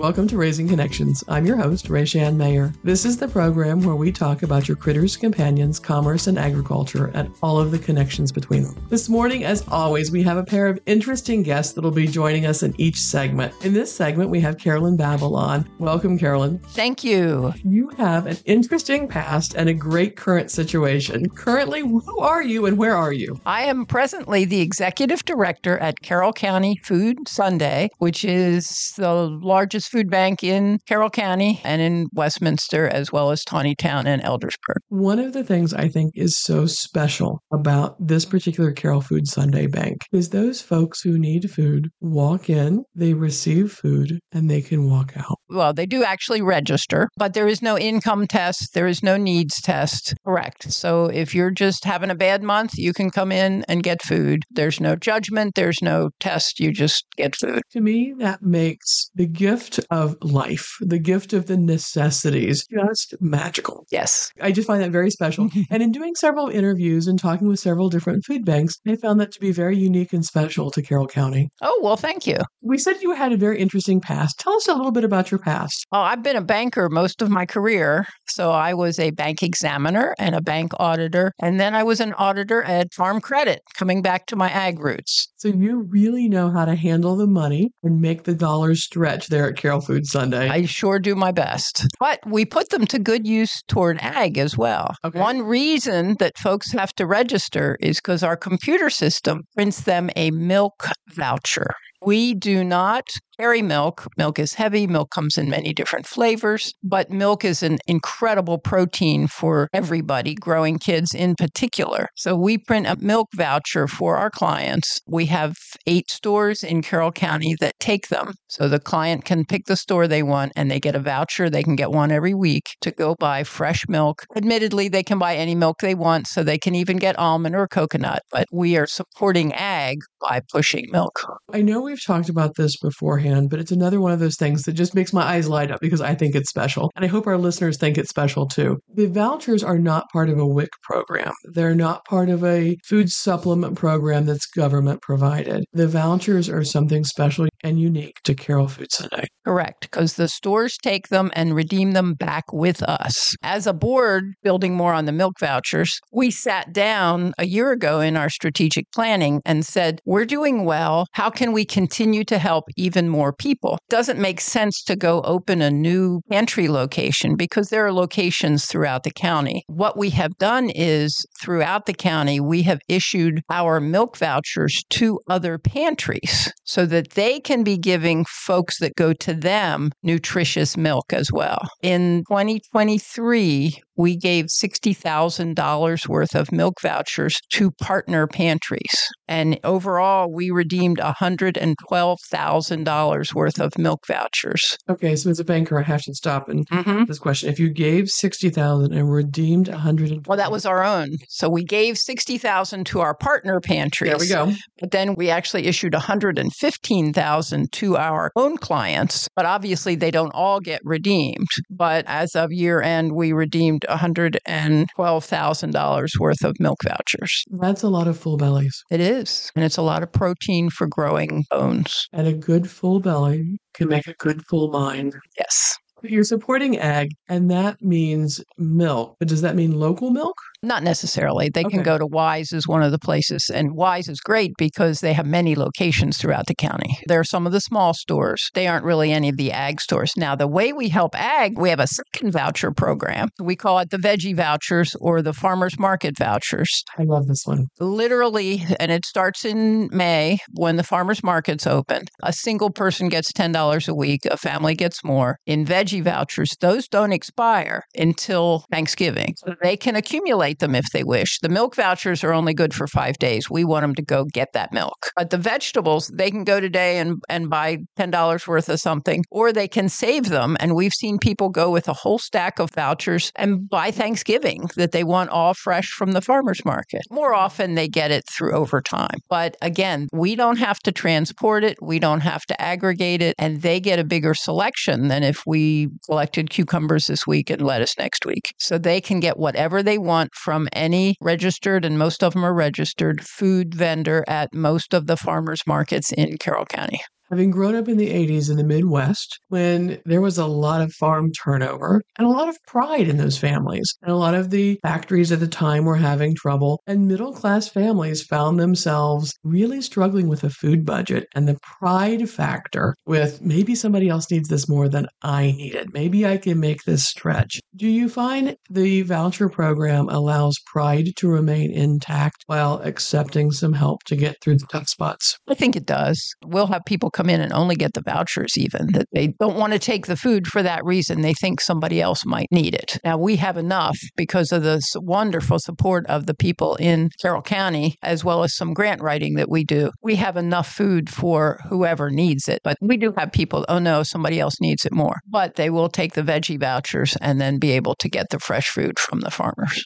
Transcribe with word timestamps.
Welcome 0.00 0.28
to 0.28 0.38
Raising 0.38 0.66
Connections. 0.66 1.22
I'm 1.28 1.44
your 1.44 1.58
host, 1.58 1.88
Rachann 1.88 2.36
Mayer. 2.36 2.72
This 2.82 3.04
is 3.04 3.18
the 3.18 3.28
program 3.28 3.82
where 3.82 3.96
we 3.96 4.10
talk 4.10 4.42
about 4.42 4.66
your 4.66 4.78
critters, 4.78 5.14
companions, 5.14 5.78
commerce, 5.78 6.26
and 6.26 6.38
agriculture, 6.38 7.10
and 7.12 7.30
all 7.42 7.60
of 7.60 7.70
the 7.70 7.78
connections 7.78 8.32
between 8.32 8.62
them. 8.62 8.74
This 8.88 9.10
morning, 9.10 9.44
as 9.44 9.62
always, 9.68 10.10
we 10.10 10.22
have 10.22 10.38
a 10.38 10.42
pair 10.42 10.68
of 10.68 10.80
interesting 10.86 11.42
guests 11.42 11.74
that 11.74 11.84
will 11.84 11.90
be 11.90 12.06
joining 12.06 12.46
us 12.46 12.62
in 12.62 12.74
each 12.80 12.98
segment. 12.98 13.52
In 13.62 13.74
this 13.74 13.92
segment, 13.94 14.30
we 14.30 14.40
have 14.40 14.56
Carolyn 14.56 14.96
Babylon. 14.96 15.68
Welcome, 15.78 16.18
Carolyn. 16.18 16.60
Thank 16.68 17.04
you. 17.04 17.52
You 17.62 17.90
have 17.98 18.24
an 18.24 18.38
interesting 18.46 19.06
past 19.06 19.54
and 19.54 19.68
a 19.68 19.74
great 19.74 20.16
current 20.16 20.50
situation. 20.50 21.28
Currently, 21.28 21.80
who 21.80 22.20
are 22.20 22.42
you 22.42 22.64
and 22.64 22.78
where 22.78 22.96
are 22.96 23.12
you? 23.12 23.38
I 23.44 23.64
am 23.64 23.84
presently 23.84 24.46
the 24.46 24.62
executive 24.62 25.26
director 25.26 25.76
at 25.76 26.00
Carroll 26.00 26.32
County 26.32 26.80
Food 26.84 27.28
Sunday, 27.28 27.90
which 27.98 28.24
is 28.24 28.94
the 28.96 29.12
largest 29.12 29.89
food 29.90 30.08
bank 30.08 30.44
in 30.44 30.78
Carroll 30.86 31.10
County 31.10 31.60
and 31.64 31.82
in 31.82 32.06
Westminster, 32.12 32.86
as 32.88 33.12
well 33.12 33.30
as 33.30 33.44
Taneytown 33.44 34.06
and 34.06 34.22
Eldersburg. 34.22 34.78
One 34.88 35.18
of 35.18 35.32
the 35.32 35.44
things 35.44 35.74
I 35.74 35.88
think 35.88 36.12
is 36.14 36.38
so 36.38 36.66
special 36.66 37.42
about 37.52 37.96
this 37.98 38.24
particular 38.24 38.72
Carroll 38.72 39.00
Food 39.00 39.26
Sunday 39.26 39.66
Bank 39.66 40.06
is 40.12 40.30
those 40.30 40.62
folks 40.62 41.00
who 41.02 41.18
need 41.18 41.50
food 41.50 41.90
walk 42.00 42.48
in, 42.48 42.84
they 42.94 43.14
receive 43.14 43.72
food, 43.72 44.20
and 44.32 44.48
they 44.48 44.62
can 44.62 44.88
walk 44.88 45.12
out. 45.16 45.39
Well, 45.50 45.72
they 45.72 45.86
do 45.86 46.04
actually 46.04 46.42
register, 46.42 47.08
but 47.16 47.34
there 47.34 47.48
is 47.48 47.60
no 47.62 47.78
income 47.78 48.26
test, 48.26 48.74
there 48.74 48.86
is 48.86 49.02
no 49.02 49.16
needs 49.16 49.60
test. 49.60 50.14
Correct. 50.24 50.72
So 50.72 51.06
if 51.06 51.34
you're 51.34 51.50
just 51.50 51.84
having 51.84 52.10
a 52.10 52.14
bad 52.14 52.42
month, 52.42 52.76
you 52.76 52.92
can 52.92 53.10
come 53.10 53.32
in 53.32 53.64
and 53.68 53.82
get 53.82 54.02
food. 54.02 54.44
There's 54.50 54.80
no 54.80 54.96
judgment, 54.96 55.54
there's 55.56 55.82
no 55.82 56.10
test, 56.20 56.60
you 56.60 56.72
just 56.72 57.04
get 57.16 57.36
food. 57.36 57.62
To 57.72 57.80
me, 57.80 58.14
that 58.18 58.42
makes 58.42 59.10
the 59.14 59.26
gift 59.26 59.80
of 59.90 60.16
life, 60.22 60.68
the 60.80 60.98
gift 60.98 61.32
of 61.32 61.46
the 61.46 61.56
necessities, 61.56 62.66
just 62.70 63.14
magical. 63.20 63.86
Yes. 63.90 64.30
I 64.40 64.52
just 64.52 64.66
find 64.66 64.82
that 64.82 64.92
very 64.92 65.10
special. 65.10 65.48
and 65.70 65.82
in 65.82 65.92
doing 65.92 66.14
several 66.14 66.48
interviews 66.48 67.06
and 67.06 67.18
talking 67.18 67.48
with 67.48 67.58
several 67.58 67.88
different 67.88 68.24
food 68.24 68.44
banks, 68.44 68.76
I 68.86 68.96
found 68.96 69.20
that 69.20 69.32
to 69.32 69.40
be 69.40 69.52
very 69.52 69.76
unique 69.76 70.12
and 70.12 70.24
special 70.24 70.70
to 70.70 70.82
Carroll 70.82 71.06
County. 71.06 71.50
Oh, 71.60 71.80
well, 71.82 71.96
thank 71.96 72.26
you. 72.26 72.36
We 72.62 72.78
said 72.78 73.02
you 73.02 73.12
had 73.12 73.32
a 73.32 73.36
very 73.36 73.58
interesting 73.58 74.00
past. 74.00 74.38
Tell 74.38 74.54
us 74.54 74.68
a 74.68 74.74
little 74.74 74.92
bit 74.92 75.04
about 75.04 75.30
your 75.30 75.39
past. 75.40 75.86
Oh, 75.92 76.00
I've 76.00 76.22
been 76.22 76.36
a 76.36 76.42
banker 76.42 76.88
most 76.88 77.22
of 77.22 77.30
my 77.30 77.46
career. 77.46 78.06
So 78.28 78.50
I 78.50 78.74
was 78.74 78.98
a 78.98 79.10
bank 79.10 79.42
examiner 79.42 80.14
and 80.18 80.34
a 80.34 80.40
bank 80.40 80.72
auditor. 80.78 81.32
And 81.40 81.58
then 81.58 81.74
I 81.74 81.82
was 81.82 82.00
an 82.00 82.12
auditor 82.14 82.62
at 82.62 82.92
Farm 82.94 83.20
Credit, 83.20 83.60
coming 83.74 84.02
back 84.02 84.26
to 84.26 84.36
my 84.36 84.50
ag 84.50 84.78
roots. 84.78 85.32
So 85.36 85.48
you 85.48 85.86
really 85.88 86.28
know 86.28 86.50
how 86.50 86.64
to 86.64 86.74
handle 86.74 87.16
the 87.16 87.26
money 87.26 87.70
and 87.82 88.00
make 88.00 88.24
the 88.24 88.34
dollars 88.34 88.84
stretch 88.84 89.28
there 89.28 89.48
at 89.48 89.56
Carroll 89.56 89.80
Food 89.80 90.06
Sunday. 90.06 90.48
I 90.48 90.64
sure 90.66 90.98
do 90.98 91.14
my 91.14 91.32
best. 91.32 91.86
But 91.98 92.20
we 92.26 92.44
put 92.44 92.70
them 92.70 92.86
to 92.86 92.98
good 92.98 93.26
use 93.26 93.62
toward 93.68 93.98
ag 94.00 94.38
as 94.38 94.56
well. 94.56 94.94
Okay. 95.04 95.18
One 95.18 95.42
reason 95.42 96.16
that 96.18 96.38
folks 96.38 96.72
have 96.72 96.92
to 96.94 97.06
register 97.06 97.76
is 97.80 97.96
because 97.96 98.22
our 98.22 98.36
computer 98.36 98.90
system 98.90 99.42
prints 99.54 99.82
them 99.82 100.10
a 100.16 100.30
milk 100.30 100.86
voucher. 101.14 101.74
We 102.02 102.34
do 102.34 102.64
not 102.64 103.08
carry 103.38 103.62
milk. 103.62 104.06
Milk 104.18 104.38
is 104.38 104.52
heavy. 104.52 104.86
Milk 104.86 105.10
comes 105.10 105.38
in 105.38 105.48
many 105.48 105.72
different 105.72 106.06
flavors, 106.06 106.74
but 106.82 107.10
milk 107.10 107.42
is 107.42 107.62
an 107.62 107.78
incredible 107.86 108.58
protein 108.58 109.26
for 109.26 109.68
everybody, 109.72 110.34
growing 110.34 110.78
kids 110.78 111.14
in 111.14 111.34
particular. 111.34 112.08
So 112.16 112.36
we 112.36 112.58
print 112.58 112.86
a 112.86 112.96
milk 113.00 113.28
voucher 113.34 113.86
for 113.88 114.16
our 114.16 114.30
clients. 114.30 115.00
We 115.06 115.24
have 115.26 115.56
eight 115.86 116.10
stores 116.10 116.62
in 116.62 116.82
Carroll 116.82 117.12
County 117.12 117.56
that 117.60 117.78
take 117.80 118.08
them. 118.08 118.34
So 118.48 118.68
the 118.68 118.78
client 118.78 119.24
can 119.24 119.46
pick 119.46 119.64
the 119.66 119.76
store 119.76 120.06
they 120.06 120.22
want 120.22 120.52
and 120.54 120.70
they 120.70 120.80
get 120.80 120.94
a 120.94 121.00
voucher. 121.00 121.48
They 121.48 121.62
can 121.62 121.76
get 121.76 121.90
one 121.90 122.10
every 122.10 122.34
week 122.34 122.64
to 122.82 122.90
go 122.90 123.14
buy 123.18 123.44
fresh 123.44 123.88
milk. 123.88 124.24
Admittedly, 124.36 124.88
they 124.88 125.02
can 125.02 125.18
buy 125.18 125.36
any 125.36 125.54
milk 125.54 125.78
they 125.80 125.94
want, 125.94 126.26
so 126.26 126.42
they 126.42 126.58
can 126.58 126.74
even 126.74 126.98
get 126.98 127.18
almond 127.18 127.54
or 127.54 127.66
coconut, 127.68 128.22
but 128.30 128.46
we 128.52 128.76
are 128.76 128.86
supporting 128.86 129.52
ag 129.54 129.98
by 130.20 130.42
pushing 130.52 130.86
milk. 130.92 131.24
I 131.52 131.62
know 131.62 131.86
we've 131.90 132.04
talked 132.04 132.28
about 132.28 132.54
this 132.54 132.78
beforehand, 132.78 133.50
but 133.50 133.58
it's 133.58 133.72
another 133.72 134.00
one 134.00 134.12
of 134.12 134.20
those 134.20 134.36
things 134.36 134.62
that 134.62 134.72
just 134.72 134.94
makes 134.94 135.12
my 135.12 135.22
eyes 135.22 135.48
light 135.48 135.70
up 135.70 135.80
because 135.80 136.00
I 136.00 136.14
think 136.14 136.34
it's 136.34 136.48
special. 136.48 136.90
And 136.94 137.04
I 137.04 137.08
hope 137.08 137.26
our 137.26 137.36
listeners 137.36 137.76
think 137.76 137.98
it's 137.98 138.10
special 138.10 138.46
too. 138.46 138.78
The 138.94 139.06
vouchers 139.06 139.64
are 139.64 139.78
not 139.78 140.08
part 140.12 140.30
of 140.30 140.38
a 140.38 140.46
WIC 140.46 140.70
program, 140.82 141.32
they're 141.44 141.74
not 141.74 142.04
part 142.04 142.28
of 142.28 142.44
a 142.44 142.76
food 142.86 143.10
supplement 143.10 143.76
program 143.76 144.24
that's 144.24 144.46
government 144.46 145.02
provided. 145.02 145.64
The 145.72 145.88
vouchers 145.88 146.48
are 146.48 146.64
something 146.64 147.04
special 147.04 147.49
and 147.62 147.80
unique 147.80 148.20
to 148.24 148.34
Carroll 148.34 148.68
Food 148.68 148.92
Sunday. 148.92 149.26
Correct, 149.44 149.82
because 149.82 150.14
the 150.14 150.28
stores 150.28 150.76
take 150.82 151.08
them 151.08 151.30
and 151.34 151.54
redeem 151.54 151.92
them 151.92 152.14
back 152.14 152.52
with 152.52 152.82
us. 152.82 153.34
As 153.42 153.66
a 153.66 153.72
board, 153.72 154.34
building 154.42 154.74
more 154.74 154.92
on 154.92 155.06
the 155.06 155.12
milk 155.12 155.34
vouchers, 155.40 155.98
we 156.12 156.30
sat 156.30 156.72
down 156.72 157.32
a 157.38 157.46
year 157.46 157.72
ago 157.72 158.00
in 158.00 158.16
our 158.16 158.28
strategic 158.28 158.90
planning 158.92 159.40
and 159.44 159.64
said, 159.64 160.00
We're 160.04 160.24
doing 160.24 160.64
well. 160.64 161.06
How 161.12 161.30
can 161.30 161.52
we 161.52 161.64
continue 161.64 162.24
to 162.24 162.38
help 162.38 162.64
even 162.76 163.08
more 163.08 163.32
people? 163.32 163.78
Doesn't 163.88 164.20
make 164.20 164.40
sense 164.40 164.82
to 164.84 164.96
go 164.96 165.22
open 165.22 165.62
a 165.62 165.70
new 165.70 166.20
pantry 166.30 166.68
location 166.68 167.36
because 167.36 167.68
there 167.68 167.86
are 167.86 167.92
locations 167.92 168.66
throughout 168.66 169.04
the 169.04 169.10
county. 169.10 169.64
What 169.66 169.96
we 169.96 170.10
have 170.10 170.36
done 170.38 170.70
is 170.70 171.26
throughout 171.40 171.86
the 171.86 171.94
county, 171.94 172.40
we 172.40 172.62
have 172.62 172.80
issued 172.88 173.42
our 173.50 173.80
milk 173.80 174.16
vouchers 174.16 174.82
to 174.90 175.18
other 175.28 175.58
pantries 175.58 176.52
so 176.64 176.86
that 176.86 177.10
they 177.10 177.40
can 177.50 177.64
be 177.64 177.76
giving 177.76 178.24
folks 178.26 178.78
that 178.78 178.94
go 178.94 179.12
to 179.12 179.34
them 179.34 179.90
nutritious 180.04 180.76
milk 180.76 181.12
as 181.12 181.32
well. 181.32 181.68
In 181.82 182.22
2023, 182.28 183.74
we 183.96 184.16
gave 184.16 184.46
$60,000 184.46 186.08
worth 186.08 186.34
of 186.34 186.50
milk 186.52 186.74
vouchers 186.82 187.34
to 187.52 187.70
partner 187.72 188.26
pantries. 188.26 188.90
And 189.28 189.58
overall, 189.64 190.30
we 190.32 190.50
redeemed 190.50 190.98
$112,000 190.98 193.34
worth 193.34 193.60
of 193.60 193.76
milk 193.78 194.00
vouchers. 194.06 194.76
Okay, 194.88 195.14
so 195.16 195.28
as 195.30 195.38
a 195.38 195.44
banker, 195.44 195.78
I 195.78 195.82
have 195.82 196.02
to 196.02 196.14
stop 196.14 196.48
and 196.48 196.66
Mm-hmm. 196.70 197.04
this 197.04 197.18
question. 197.18 197.48
If 197.48 197.58
you 197.58 197.70
gave 197.70 198.08
60,000 198.08 198.92
and 198.92 199.10
redeemed 199.10 199.68
100 199.68 200.26
Well, 200.26 200.36
that 200.36 200.52
was 200.52 200.66
our 200.66 200.84
own. 200.84 201.08
So 201.28 201.48
we 201.48 201.64
gave 201.64 201.96
60,000 201.98 202.84
to 202.86 203.00
our 203.00 203.14
partner 203.14 203.60
pantries. 203.60 204.10
There 204.10 204.18
we 204.18 204.28
go. 204.28 204.52
But 204.78 204.90
then 204.92 205.14
we 205.16 205.30
actually 205.30 205.66
issued 205.66 205.94
115,000 205.94 207.72
to 207.72 207.96
our 207.96 208.30
own 208.36 208.56
clients, 208.58 209.28
but 209.34 209.46
obviously 209.46 209.94
they 209.96 210.10
don't 210.10 210.30
all 210.32 210.60
get 210.60 210.80
redeemed. 210.84 211.48
But 211.70 212.04
as 212.06 212.34
of 212.36 212.52
year 212.52 212.80
end, 212.80 213.12
we 213.14 213.32
redeemed 213.32 213.84
$112,000 213.90 216.08
worth 216.18 216.44
of 216.44 216.56
milk 216.60 216.78
vouchers. 216.84 217.44
That's 217.60 217.82
a 217.82 217.88
lot 217.88 218.08
of 218.08 218.18
full 218.18 218.36
bellies. 218.36 218.82
It 218.90 219.00
is, 219.00 219.50
and 219.54 219.64
it's 219.64 219.76
a 219.76 219.82
lot 219.82 220.02
of 220.02 220.10
protein 220.12 220.70
for 220.70 220.86
growing 220.86 221.44
bones. 221.50 222.08
And 222.12 222.26
a 222.26 222.32
good 222.32 222.70
full 222.70 223.00
belly 223.00 223.58
can 223.74 223.88
make 223.88 224.06
a 224.06 224.14
good 224.14 224.46
full 224.46 224.70
mind. 224.70 225.14
Yes. 225.38 225.76
You're 226.02 226.24
supporting 226.24 226.78
ag, 226.78 227.10
and 227.28 227.50
that 227.50 227.82
means 227.82 228.42
milk. 228.58 229.16
But 229.18 229.28
does 229.28 229.42
that 229.42 229.56
mean 229.56 229.78
local 229.78 230.10
milk? 230.10 230.36
Not 230.62 230.82
necessarily. 230.82 231.48
They 231.48 231.64
can 231.64 231.82
go 231.82 231.96
to 231.96 232.06
Weis 232.06 232.52
is 232.52 232.68
one 232.68 232.82
of 232.82 232.92
the 232.92 232.98
places, 232.98 233.50
and 233.52 233.74
Weis 233.74 234.10
is 234.10 234.20
great 234.20 234.52
because 234.58 235.00
they 235.00 235.14
have 235.14 235.24
many 235.24 235.54
locations 235.54 236.18
throughout 236.18 236.46
the 236.46 236.54
county. 236.54 236.98
There 237.06 237.18
are 237.18 237.24
some 237.24 237.46
of 237.46 237.52
the 237.52 237.60
small 237.60 237.94
stores. 237.94 238.50
They 238.52 238.66
aren't 238.66 238.84
really 238.84 239.10
any 239.10 239.30
of 239.30 239.38
the 239.38 239.52
ag 239.52 239.80
stores. 239.80 240.12
Now, 240.18 240.34
the 240.34 240.46
way 240.46 240.74
we 240.74 240.90
help 240.90 241.14
ag, 241.14 241.58
we 241.58 241.70
have 241.70 241.80
a 241.80 241.86
second 241.86 242.32
voucher 242.32 242.72
program. 242.72 243.28
We 243.40 243.56
call 243.56 243.78
it 243.78 243.88
the 243.90 243.96
veggie 243.96 244.36
vouchers 244.36 244.94
or 245.00 245.22
the 245.22 245.32
farmers 245.32 245.78
market 245.78 246.18
vouchers. 246.18 246.84
I 246.98 247.04
love 247.04 247.26
this 247.26 247.46
one. 247.46 247.68
Literally, 247.78 248.62
and 248.78 248.92
it 248.92 249.06
starts 249.06 249.46
in 249.46 249.88
May 249.92 250.38
when 250.52 250.76
the 250.76 250.84
farmers 250.84 251.22
market's 251.22 251.66
open. 251.66 252.02
A 252.22 252.34
single 252.34 252.70
person 252.70 253.08
gets 253.08 253.32
$10 253.32 253.88
a 253.88 253.94
week, 253.94 254.26
a 254.26 254.36
family 254.36 254.74
gets 254.74 255.02
more. 255.02 255.38
In 255.46 255.64
veggie 255.64 255.89
vouchers, 255.98 256.50
those 256.60 256.86
don't 256.86 257.12
expire 257.12 257.82
until 257.96 258.64
Thanksgiving. 258.70 259.34
So 259.38 259.56
they 259.60 259.76
can 259.76 259.96
accumulate 259.96 260.60
them 260.60 260.76
if 260.76 260.86
they 260.92 261.02
wish. 261.02 261.40
The 261.40 261.48
milk 261.48 261.74
vouchers 261.74 262.22
are 262.22 262.32
only 262.32 262.54
good 262.54 262.72
for 262.72 262.86
five 262.86 263.18
days. 263.18 263.50
We 263.50 263.64
want 263.64 263.82
them 263.82 263.96
to 263.96 264.02
go 264.02 264.26
get 264.26 264.52
that 264.52 264.72
milk. 264.72 265.10
But 265.16 265.30
the 265.30 265.38
vegetables, 265.38 266.06
they 266.08 266.30
can 266.30 266.44
go 266.44 266.60
today 266.60 266.98
and, 266.98 267.20
and 267.28 267.50
buy 267.50 267.78
$10 267.98 268.46
worth 268.46 268.68
of 268.68 268.78
something, 268.78 269.24
or 269.30 269.52
they 269.52 269.66
can 269.66 269.88
save 269.88 270.28
them. 270.28 270.56
And 270.60 270.76
we've 270.76 270.92
seen 270.92 271.18
people 271.18 271.48
go 271.48 271.70
with 271.70 271.88
a 271.88 271.92
whole 271.92 272.18
stack 272.18 272.60
of 272.60 272.70
vouchers 272.70 273.32
and 273.34 273.68
buy 273.68 273.90
Thanksgiving 273.90 274.68
that 274.76 274.92
they 274.92 275.02
want 275.04 275.30
all 275.30 275.54
fresh 275.54 275.88
from 275.88 276.12
the 276.12 276.20
farmer's 276.22 276.64
market. 276.64 277.02
More 277.10 277.34
often, 277.34 277.74
they 277.74 277.88
get 277.88 278.10
it 278.10 278.24
through 278.30 278.52
overtime. 278.52 279.18
But 279.28 279.56
again, 279.62 280.08
we 280.12 280.36
don't 280.36 280.58
have 280.58 280.78
to 280.80 280.92
transport 280.92 281.64
it, 281.64 281.78
we 281.80 281.98
don't 281.98 282.20
have 282.20 282.42
to 282.46 282.60
aggregate 282.60 283.22
it, 283.22 283.34
and 283.38 283.62
they 283.62 283.80
get 283.80 283.98
a 283.98 284.04
bigger 284.04 284.34
selection 284.34 285.08
than 285.08 285.22
if 285.22 285.42
we 285.46 285.79
collected 286.06 286.50
cucumbers 286.50 287.06
this 287.06 287.26
week 287.26 287.50
and 287.50 287.62
lettuce 287.62 287.96
next 287.98 288.26
week. 288.26 288.54
So 288.58 288.78
they 288.78 289.00
can 289.00 289.20
get 289.20 289.38
whatever 289.38 289.82
they 289.82 289.98
want 289.98 290.34
from 290.34 290.68
any 290.72 291.16
registered, 291.20 291.84
and 291.84 291.98
most 291.98 292.22
of 292.22 292.34
them 292.34 292.44
are 292.44 292.54
registered, 292.54 293.24
food 293.24 293.74
vendor 293.74 294.24
at 294.28 294.54
most 294.54 294.94
of 294.94 295.06
the 295.06 295.16
farmers 295.16 295.60
markets 295.66 296.12
in 296.12 296.38
Carroll 296.38 296.66
County. 296.66 297.00
Having 297.30 297.52
grown 297.52 297.76
up 297.76 297.88
in 297.88 297.96
the 297.96 298.10
80s 298.10 298.50
in 298.50 298.56
the 298.56 298.64
Midwest, 298.64 299.38
when 299.48 300.00
there 300.04 300.20
was 300.20 300.36
a 300.36 300.46
lot 300.46 300.80
of 300.80 300.92
farm 300.94 301.30
turnover 301.30 302.02
and 302.18 302.26
a 302.26 302.30
lot 302.30 302.48
of 302.48 302.58
pride 302.66 303.06
in 303.06 303.18
those 303.18 303.38
families, 303.38 303.94
and 304.02 304.10
a 304.10 304.16
lot 304.16 304.34
of 304.34 304.50
the 304.50 304.78
factories 304.82 305.30
at 305.30 305.38
the 305.38 305.46
time 305.46 305.84
were 305.84 305.96
having 305.96 306.34
trouble, 306.34 306.82
and 306.88 307.06
middle 307.06 307.32
class 307.32 307.68
families 307.68 308.22
found 308.22 308.58
themselves 308.58 309.32
really 309.44 309.80
struggling 309.80 310.28
with 310.28 310.42
a 310.42 310.50
food 310.50 310.84
budget 310.84 311.26
and 311.34 311.46
the 311.46 311.58
pride 311.78 312.28
factor 312.28 312.96
with 313.06 313.40
maybe 313.40 313.74
somebody 313.76 314.08
else 314.08 314.30
needs 314.30 314.48
this 314.48 314.68
more 314.68 314.88
than 314.88 315.06
I 315.22 315.52
need 315.52 315.74
it. 315.74 315.92
Maybe 315.92 316.26
I 316.26 316.36
can 316.36 316.58
make 316.58 316.82
this 316.82 317.06
stretch. 317.06 317.60
Do 317.76 317.86
you 317.86 318.08
find 318.08 318.56
the 318.68 319.02
voucher 319.02 319.48
program 319.48 320.08
allows 320.08 320.58
pride 320.66 321.10
to 321.16 321.28
remain 321.28 321.70
intact 321.70 322.42
while 322.46 322.80
accepting 322.82 323.52
some 323.52 323.72
help 323.72 324.02
to 324.04 324.16
get 324.16 324.36
through 324.42 324.56
the 324.56 324.66
tough 324.70 324.88
spots? 324.88 325.38
I 325.48 325.54
think 325.54 325.76
it 325.76 325.86
does. 325.86 326.34
We'll 326.44 326.66
have 326.66 326.82
people 326.86 327.10
come 327.10 327.19
in 327.28 327.40
and 327.40 327.52
only 327.52 327.76
get 327.76 327.92
the 327.94 328.02
vouchers, 328.02 328.56
even 328.56 328.86
that 328.92 329.08
mm-hmm. 329.08 329.14
they 329.14 329.34
don't 329.38 329.56
want 329.56 329.72
to 329.72 329.78
take 329.78 330.06
the 330.06 330.16
food 330.16 330.46
for 330.46 330.62
that 330.62 330.84
reason. 330.84 331.20
They 331.20 331.34
think 331.34 331.60
somebody 331.60 332.00
else 332.00 332.24
might 332.24 332.48
need 332.50 332.74
it. 332.74 332.98
Now, 333.04 333.18
we 333.18 333.36
have 333.36 333.56
enough 333.56 333.98
because 334.16 334.52
of 334.52 334.62
the 334.62 334.80
wonderful 334.96 335.58
support 335.58 336.06
of 336.06 336.26
the 336.26 336.34
people 336.34 336.76
in 336.76 337.10
Carroll 337.20 337.42
County, 337.42 337.96
as 338.02 338.24
well 338.24 338.42
as 338.42 338.56
some 338.56 338.72
grant 338.72 339.02
writing 339.02 339.34
that 339.34 339.50
we 339.50 339.64
do. 339.64 339.90
We 340.02 340.16
have 340.16 340.36
enough 340.36 340.72
food 340.72 341.10
for 341.10 341.60
whoever 341.68 342.10
needs 342.10 342.48
it. 342.48 342.60
But 342.64 342.76
we 342.80 342.96
do 342.96 343.12
have 343.16 343.32
people, 343.32 343.64
oh 343.68 343.78
no, 343.78 344.02
somebody 344.02 344.40
else 344.40 344.60
needs 344.60 344.84
it 344.86 344.92
more. 344.92 345.16
But 345.28 345.56
they 345.56 345.70
will 345.70 345.88
take 345.88 346.14
the 346.14 346.22
veggie 346.22 346.60
vouchers 346.60 347.16
and 347.20 347.40
then 347.40 347.58
be 347.58 347.72
able 347.72 347.94
to 347.96 348.08
get 348.08 348.30
the 348.30 348.38
fresh 348.38 348.68
food 348.68 348.98
from 348.98 349.20
the 349.20 349.30
farmers. 349.30 349.84